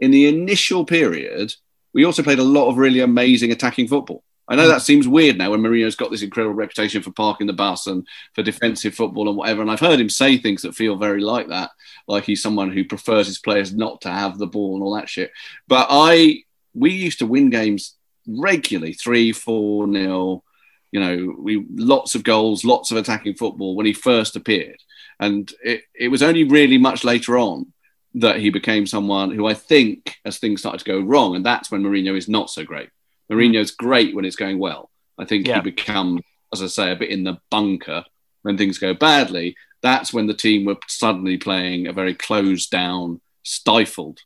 [0.00, 1.54] in the initial period,
[1.92, 4.22] we also played a lot of really amazing attacking football.
[4.46, 7.54] I know that seems weird now when Mourinho's got this incredible reputation for parking the
[7.54, 9.62] bus and for defensive football and whatever.
[9.62, 11.70] And I've heard him say things that feel very like that,
[12.06, 15.08] like he's someone who prefers his players not to have the ball and all that
[15.08, 15.32] shit.
[15.66, 16.42] But I,
[16.74, 17.96] we used to win games
[18.26, 20.44] regularly, three, four nil.
[20.92, 24.80] You know, we lots of goals, lots of attacking football when he first appeared,
[25.18, 27.72] and it, it was only really much later on
[28.16, 31.70] that he became someone who I think, as things started to go wrong, and that's
[31.70, 32.90] when Mourinho is not so great
[33.30, 34.90] Mourinho's great when it's going well.
[35.18, 35.56] I think yeah.
[35.56, 36.22] he becomes,
[36.52, 38.04] as I say, a bit in the bunker
[38.42, 39.56] when things go badly.
[39.82, 44.20] That's when the team were suddenly playing a very closed down, stifled,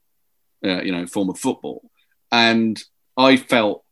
[0.65, 1.91] uh, you know, form of football.
[2.31, 2.81] And
[3.17, 3.85] I felt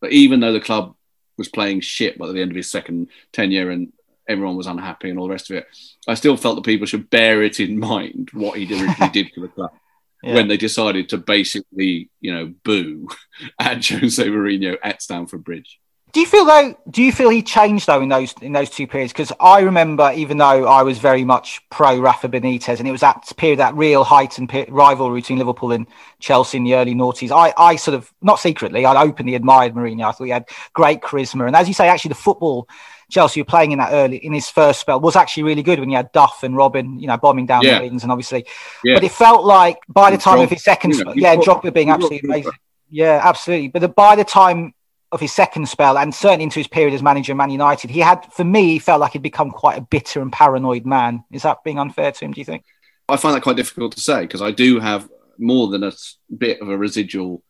[0.00, 0.94] that even though the club
[1.36, 3.92] was playing shit by the end of his second tenure and
[4.28, 5.66] everyone was unhappy and all the rest of it,
[6.06, 9.40] I still felt that people should bear it in mind what he originally did for
[9.40, 9.70] the club
[10.22, 10.34] yeah.
[10.34, 13.08] when they decided to basically, you know, boo
[13.58, 15.80] at Jose Mourinho at Stamford Bridge.
[16.12, 16.74] Do you feel though?
[16.90, 19.12] Do you feel he changed though in those in those two periods?
[19.12, 23.02] Because I remember, even though I was very much pro Rafa Benitez, and it was
[23.02, 25.86] that period, that real heightened rivalry between Liverpool and
[26.18, 27.30] Chelsea in the early noughties.
[27.30, 30.08] I, I sort of not secretly, I openly admired Mourinho.
[30.08, 32.68] I thought he had great charisma, and as you say, actually the football
[33.10, 35.90] Chelsea were playing in that early in his first spell was actually really good when
[35.90, 37.78] you had Duff and Robben, you know, bombing down yeah.
[37.78, 38.46] the wings and obviously.
[38.82, 38.94] Yeah.
[38.94, 41.90] But it felt like by the time of his second spell, yeah, and Drogba being
[41.90, 42.52] absolutely amazing.
[42.88, 43.68] Yeah, absolutely.
[43.68, 44.74] But the, by the time
[45.12, 48.00] of his second spell and certainly into his period as manager of Man United, he
[48.00, 51.24] had, for me, felt like he'd become quite a bitter and paranoid man.
[51.32, 52.64] Is that being unfair to him, do you think?
[53.08, 55.08] I find that quite difficult to say because I do have
[55.38, 55.92] more than a
[56.36, 57.42] bit of a residual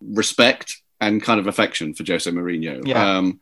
[0.00, 2.86] respect and kind of affection for Jose Mourinho.
[2.86, 3.18] Yeah.
[3.18, 3.40] Um,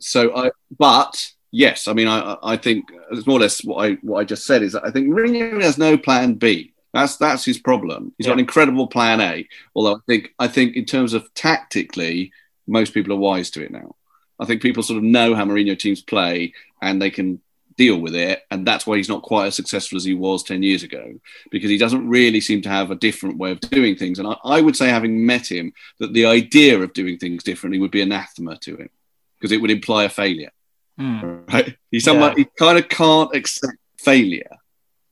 [0.00, 3.94] so I, but yes, I mean, I, I think it's more or less what I
[4.02, 6.72] what I just said is that I think Mourinho has no plan B.
[6.92, 8.12] That's that's his problem.
[8.18, 8.30] He's yeah.
[8.30, 9.46] got an incredible plan A.
[9.74, 12.32] Although I think I think in terms of tactically,
[12.66, 13.94] most people are wise to it now.
[14.38, 16.52] I think people sort of know how Mourinho teams play
[16.82, 17.40] and they can
[17.76, 18.42] deal with it.
[18.50, 21.14] And that's why he's not quite as successful as he was 10 years ago,
[21.50, 24.18] because he doesn't really seem to have a different way of doing things.
[24.18, 27.78] And I, I would say, having met him, that the idea of doing things differently
[27.78, 28.90] would be anathema to him
[29.38, 30.50] because it would imply a failure.
[30.98, 31.52] Mm.
[31.52, 31.76] Right?
[31.90, 32.44] He's someone yeah.
[32.44, 34.50] he kind of can't accept failure.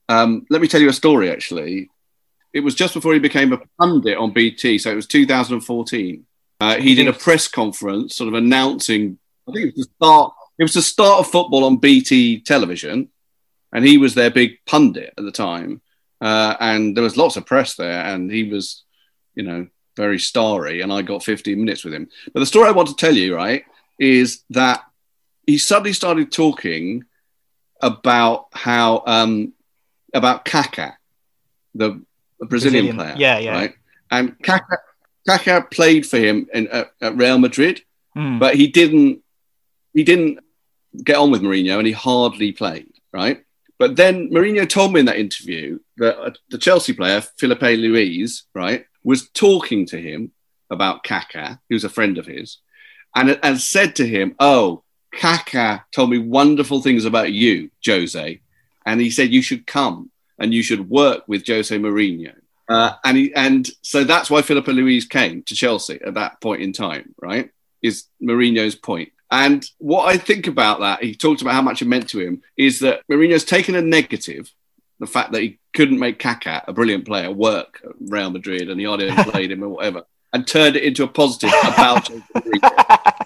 [0.09, 1.31] Um, let me tell you a story.
[1.31, 1.89] Actually,
[2.53, 6.25] it was just before he became a pundit on BT, so it was 2014.
[6.59, 9.17] Uh, he did a press conference, sort of announcing.
[9.47, 10.33] I think it was the start.
[10.57, 13.09] It was the start of football on BT television,
[13.73, 15.81] and he was their big pundit at the time.
[16.21, 18.83] Uh, and there was lots of press there, and he was,
[19.35, 20.81] you know, very starry.
[20.81, 22.07] And I got 15 minutes with him.
[22.33, 23.63] But the story I want to tell you, right,
[23.99, 24.83] is that
[25.45, 27.03] he suddenly started talking
[27.81, 29.53] about how um,
[30.13, 30.93] about Kaká,
[31.73, 32.01] the,
[32.39, 33.15] the Brazilian, Brazilian, player.
[33.17, 33.51] Yeah, yeah.
[33.51, 33.75] Right,
[34.09, 34.77] and Kaká,
[35.27, 37.81] Kaká played for him in, at, at Real Madrid,
[38.15, 38.39] mm.
[38.39, 39.21] but he didn't
[39.93, 40.39] he didn't
[41.03, 42.91] get on with Mourinho, and he hardly played.
[43.11, 43.43] Right,
[43.79, 48.43] but then Mourinho told me in that interview that uh, the Chelsea player Filipe Luis,
[48.53, 50.31] right, was talking to him
[50.69, 52.57] about Kaká, who's a friend of his,
[53.15, 58.41] and, and said to him, Oh, Kaká told me wonderful things about you, Jose.
[58.85, 62.33] And he said, You should come and you should work with Jose Mourinho.
[62.67, 66.61] Uh, and he, and so that's why Filipe Luis came to Chelsea at that point
[66.61, 67.51] in time, right?
[67.81, 69.11] Is Mourinho's point.
[69.31, 72.41] And what I think about that, he talked about how much it meant to him,
[72.57, 74.51] is that Mourinho's taken a negative,
[74.99, 78.79] the fact that he couldn't make Kaká, a brilliant player, work at Real Madrid and
[78.79, 80.03] he hardly played him or whatever,
[80.33, 82.09] and turned it into a positive about.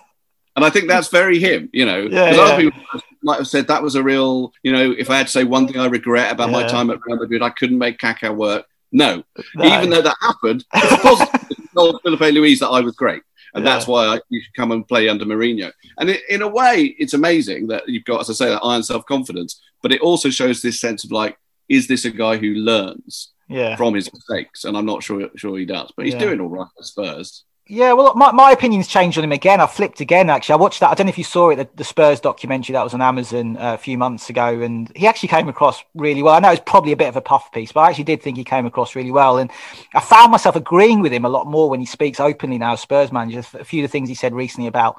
[0.60, 2.02] And I think that's very him, you know.
[2.02, 2.44] Yeah, Because yeah.
[2.44, 2.82] other people
[3.24, 5.68] might have said that was a real, you know, if I had to say one
[5.68, 8.66] thing I regret about my time at Real Madrid, I couldn't make Kaká work.
[8.92, 9.24] No,
[9.56, 9.66] No.
[9.66, 11.58] even though that happened, it's positive.
[11.76, 13.22] Told Filipe Luis that I was great.
[13.54, 13.74] And Yeah.
[13.74, 15.72] that's why I, you should come and play under Mourinho.
[15.98, 18.84] And it, in a way, it's amazing that you've got, as I say, that iron
[18.84, 21.38] self confidence, but it also shows this sense of like,
[21.68, 23.76] is this a guy who learns Yeah.
[23.76, 24.66] from his mistakes?
[24.66, 26.20] And I'm not sure sure he does, but he's Yeah.
[26.22, 27.44] doing all right at Spurs.
[27.72, 29.61] Yeah, well, my, my opinion's changed on him again.
[29.61, 30.53] I flipped again, actually.
[30.53, 30.89] I watched that.
[30.89, 33.57] I don't know if you saw it, the, the Spurs documentary that was on Amazon
[33.57, 34.61] uh, a few months ago.
[34.61, 36.34] And he actually came across really well.
[36.34, 38.38] I know it's probably a bit of a puff piece, but I actually did think
[38.38, 39.38] he came across really well.
[39.38, 39.51] And
[39.93, 42.82] I found myself agreeing with him a lot more when he speaks openly now, as
[42.82, 43.43] Spurs manager.
[43.53, 44.95] A few of the things he said recently about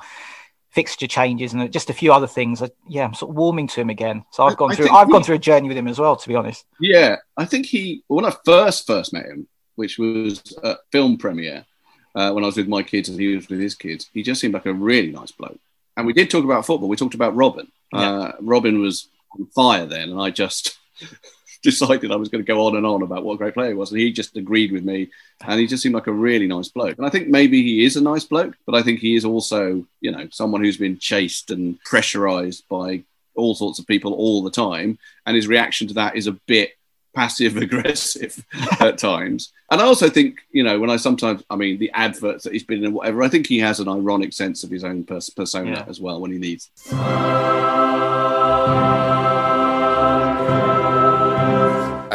[0.71, 2.63] fixture changes and just a few other things.
[2.63, 4.25] I, yeah, I'm sort of warming to him again.
[4.31, 4.91] So I've gone I through.
[4.91, 6.65] I've he- gone through a journey with him as well, to be honest.
[6.79, 11.67] Yeah, I think he when I first first met him, which was a film premiere
[12.15, 14.11] uh, when I was with my kids and he was with his kids.
[14.13, 15.59] He just seemed like a really nice bloke.
[15.97, 16.89] And we did talk about football.
[16.89, 17.69] We talked about Robben.
[17.93, 19.09] Uh, Robben was
[19.39, 20.79] on fire then, and I just
[21.63, 23.75] decided I was going to go on and on about what a great player he
[23.75, 23.91] was.
[23.91, 25.11] And he just agreed with me,
[25.45, 26.97] and he just seemed like a really nice bloke.
[26.97, 29.85] And I think maybe he is a nice bloke, but I think he is also,
[30.01, 33.03] you know, someone who's been chased and pressurized by
[33.35, 36.73] all sorts of people all the time, and his reaction to that is a bit
[37.21, 38.43] passive aggressive
[38.81, 39.53] at times.
[39.71, 42.65] And I also think, you know, when I sometimes, I mean, the adverts that he's
[42.65, 45.71] been in whatever, I think he has an ironic sense of his own pers- persona
[45.73, 45.85] Yeah.
[45.87, 46.71] as well when he needs.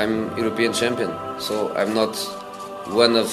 [0.02, 2.16] I'm European champion, so I'm not
[3.04, 3.30] one of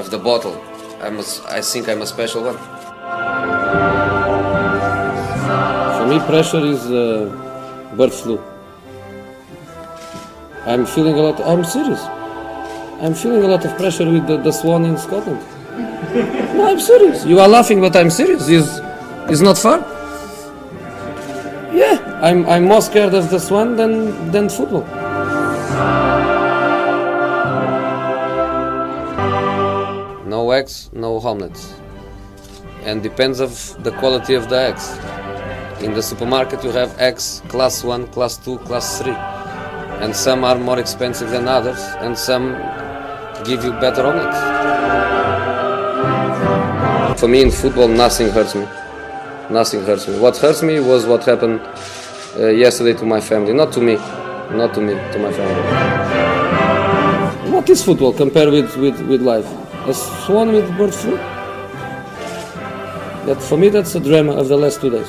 [0.00, 0.56] of the bottle.
[1.04, 1.24] I'm a,
[1.58, 2.58] I think I'm a special one.
[5.98, 7.02] For me, pressure is uh,
[7.96, 8.38] bird flu.
[10.66, 11.40] I'm feeling a lot.
[11.40, 12.02] I'm serious.
[13.00, 15.40] I'm feeling a lot of pressure with the, the swan in Scotland.
[16.60, 17.24] No, I'm serious.
[17.24, 18.48] You are laughing, but I'm serious.
[18.48, 18.80] Is
[19.30, 19.78] is not far.
[21.72, 24.84] Yeah, I'm I'm more scared of the swan than than football.
[30.26, 31.74] No eggs, no omelets.
[32.84, 33.52] And depends of
[33.84, 34.98] the quality of the eggs.
[35.82, 39.39] In the supermarket you have eggs class 1, class 2, class 3.
[40.00, 42.52] And some are more expensive than others and some
[43.44, 44.38] give you better omelets.
[47.20, 48.66] For me in football nothing hurts me.
[49.50, 50.18] Nothing hurts me.
[50.18, 51.60] What hurts me was what happened
[52.38, 53.52] uh, yesterday to my family.
[53.52, 53.96] Not to me.
[54.56, 55.62] Not to me, to my family.
[57.52, 59.46] What is football compared with, with, with life?
[59.86, 61.16] A swan with bird flu?
[63.26, 65.08] That for me that's a drama of the last two days.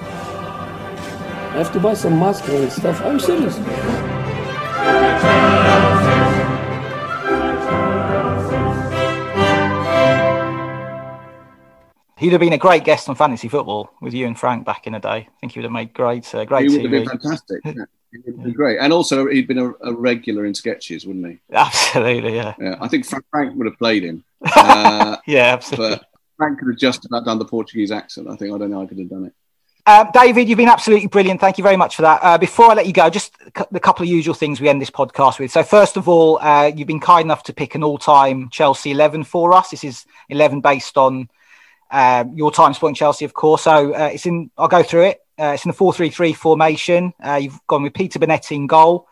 [0.00, 3.00] I have to buy some masks and stuff.
[3.02, 3.58] I'm serious.
[12.22, 14.92] He'd have been a great guest on fantasy football with you and Frank back in
[14.92, 15.08] the day.
[15.08, 17.60] I think he would have made great, uh, great He would have been fantastic.
[17.64, 17.84] Yeah.
[18.12, 18.78] He would be great.
[18.78, 21.38] And also, he'd been a, a regular in sketches, wouldn't he?
[21.50, 24.22] Absolutely, yeah, Yeah, I think Frank, Frank would have played him.
[24.54, 25.96] Uh, yeah, absolutely.
[25.96, 26.04] but
[26.36, 28.28] Frank could have just about done the Portuguese accent.
[28.28, 28.82] I think I don't know.
[28.82, 29.34] I could have done it.
[29.84, 31.40] Uh, David, you've been absolutely brilliant.
[31.40, 32.20] Thank you very much for that.
[32.22, 34.80] Uh, before I let you go, just a the couple of usual things we end
[34.80, 35.50] this podcast with.
[35.50, 39.24] So, first of all, uh, you've been kind enough to pick an all-time Chelsea eleven
[39.24, 39.70] for us.
[39.70, 41.28] This is eleven based on
[41.92, 43.62] um, your time spent in Chelsea, of course.
[43.62, 44.50] So, uh, it's in.
[44.58, 45.20] I'll go through it.
[45.38, 47.12] Uh, it's in the four-three-three formation.
[47.24, 49.06] Uh, you've gone with Peter Bonetti in goal.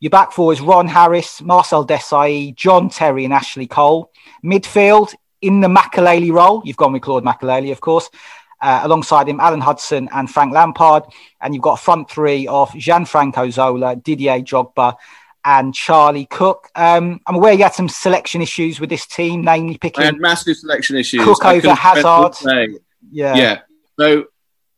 [0.00, 4.12] Your back four is Ron Harris, Marcel Desailly, John Terry, and Ashley Cole.
[4.44, 8.08] Midfield in the Makélélé role, you've gone with Claude Makélélé, of course.
[8.60, 11.04] Uh, alongside him, Alan Hudson and Frank Lampard.
[11.40, 14.94] And you've got a front three of Gianfranco Zola, Didier Drogba,
[15.48, 16.68] and Charlie Cooke.
[16.74, 20.04] Um, I'm aware you had some selection issues with this team, namely I picking.
[20.04, 21.24] had massive selection issues.
[21.24, 22.74] Cooke I over could have spent all Hazard.
[23.10, 23.58] yeah, Yeah.
[23.98, 24.26] So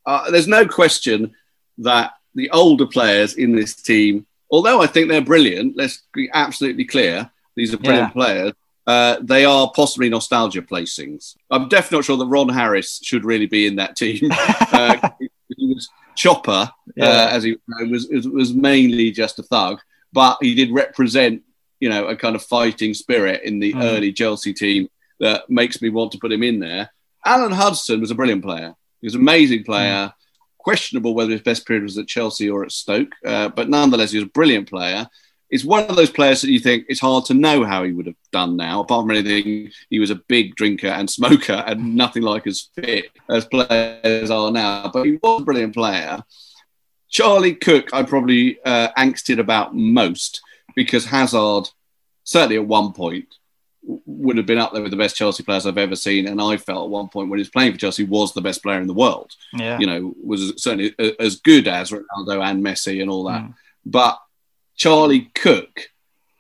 [0.06, 1.34] uh, there's no question
[1.78, 6.84] that the older players in this team, although I think they're brilliant, let's be absolutely
[6.84, 8.52] clear, these are brilliant players.
[8.86, 11.36] Uh, they are possibly nostalgia placings.
[11.50, 14.30] I'm definitely not sure that Ron Harris should really be in that team.
[14.72, 17.06] uh, he was Chopper, Yeah.
[17.06, 17.56] uh, as he
[17.90, 19.80] was, was was mainly just a thug,
[20.12, 21.42] but he did represent,
[21.80, 23.82] you know, a kind of fighting spirit in the Mm.
[23.82, 24.88] early Chelsea team
[25.20, 26.90] that makes me want to put him in there.
[27.24, 28.74] Alan Hudson was a brilliant player.
[29.00, 30.06] He was an amazing player.
[30.08, 30.12] Mm.
[30.58, 34.18] Questionable whether his best period was at Chelsea or at Stoke, uh, but nonetheless, he
[34.18, 35.08] was a brilliant player.
[35.50, 38.06] He's one of those players that you think it's hard to know how he would
[38.06, 38.80] have done now.
[38.82, 43.06] Apart from anything, he was a big drinker and smoker and nothing like as fit
[43.28, 44.90] as players are now.
[44.92, 46.22] But he was a brilliant player.
[47.10, 50.40] Charlie Cooke, I probably uh, angsted about most
[50.74, 51.68] because Hazard,
[52.24, 53.34] certainly at one point,
[53.82, 56.28] would have been up there with the best Chelsea players I've ever seen.
[56.28, 58.62] And I felt at one point when he was playing for Chelsea was the best
[58.62, 59.32] player in the world.
[59.52, 59.78] Yeah.
[59.78, 63.42] You know, was certainly as good as Ronaldo and Messi and all that.
[63.42, 63.54] Mm.
[63.84, 64.20] But
[64.76, 65.90] Charlie Cooke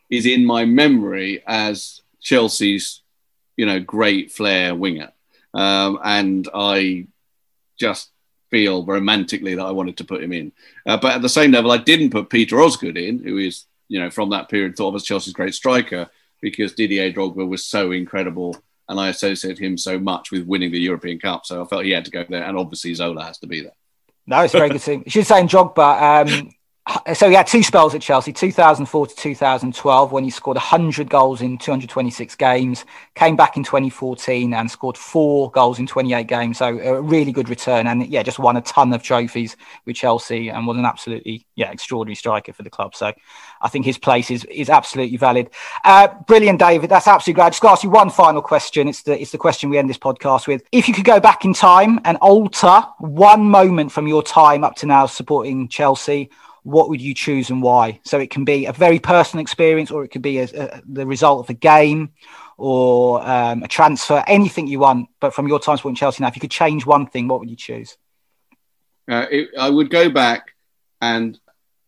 [0.08, 3.02] is in my memory as Chelsea's,
[3.56, 5.12] you know, great flair winger.
[5.52, 7.06] Um, and I
[7.78, 8.10] just
[8.50, 10.52] feel romantically that I wanted to put him in.
[10.86, 14.00] Uh, but at the same level, I didn't put Peter Osgood in, who is, you
[14.00, 16.08] know, from that period thought of as Chelsea's great striker
[16.40, 18.56] because Didier Drogba was so incredible
[18.88, 21.46] and I associate him so much with winning the European Cup.
[21.46, 22.42] So I felt he had to go there.
[22.42, 23.72] And obviously Zola has to be there.
[24.26, 25.02] No, it's very good team.
[25.04, 26.50] You should say in Drogba, um,
[27.14, 31.40] so he had two spells at Chelsea, 2004 to 2012, when he scored 100 goals
[31.40, 32.84] in 226 games.
[33.14, 36.58] Came back in 2014 and scored four goals in 28 games.
[36.58, 40.48] So a really good return, and yeah, just won a ton of trophies with Chelsea
[40.48, 42.94] and was an absolutely yeah extraordinary striker for the club.
[42.94, 43.12] So
[43.60, 45.50] I think his place is is absolutely valid.
[45.84, 46.90] Uh, brilliant, David.
[46.90, 47.46] That's absolutely great.
[47.46, 48.88] I just ask you one final question.
[48.88, 50.62] It's the it's the question we end this podcast with.
[50.72, 54.76] If you could go back in time and alter one moment from your time up
[54.76, 56.30] to now supporting Chelsea
[56.62, 58.00] what would you choose and why?
[58.04, 61.06] So it can be a very personal experience, or it could be a, a, the
[61.06, 62.10] result of a game
[62.56, 65.08] or um, a transfer, anything you want.
[65.20, 67.50] But from your time supporting Chelsea now, if you could change one thing, what would
[67.50, 67.96] you choose?
[69.10, 70.54] Uh, it, I would go back
[71.00, 71.38] and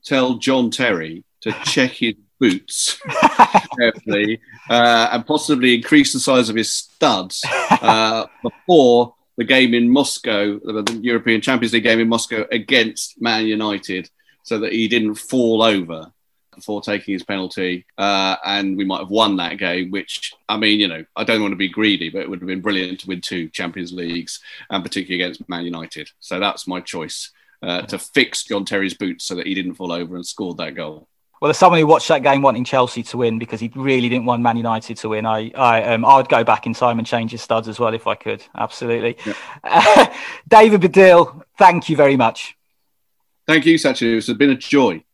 [0.05, 2.99] tell John Terry to check his boots
[3.79, 9.89] carefully uh, and possibly increase the size of his studs uh, before the game in
[9.89, 14.11] Moscow, the European Champions League game in Moscow against Man United
[14.43, 16.13] so that he didn't fall over
[16.55, 19.91] before taking his penalty, uh, and we might have won that game.
[19.91, 22.49] Which I mean, you know, I don't want to be greedy, but it would have
[22.49, 24.41] been brilliant to win two Champions Leagues,
[24.71, 26.11] and particularly against Man United.
[26.21, 27.31] So that's my choice
[27.63, 30.75] uh, to fix John Terry's boots so that he didn't fall over and scored that
[30.75, 31.09] goal.
[31.41, 34.27] Well, as someone who watched that game wanting Chelsea to win because he really didn't
[34.27, 37.07] want Man United to win, I I um, I would go back in time and
[37.07, 38.45] change his studs as well if I could.
[38.57, 39.17] Absolutely.
[40.49, 42.57] David Baddiel, thank you very much.
[43.47, 44.17] Thank you, Sachin.
[44.17, 45.05] It's been a joy.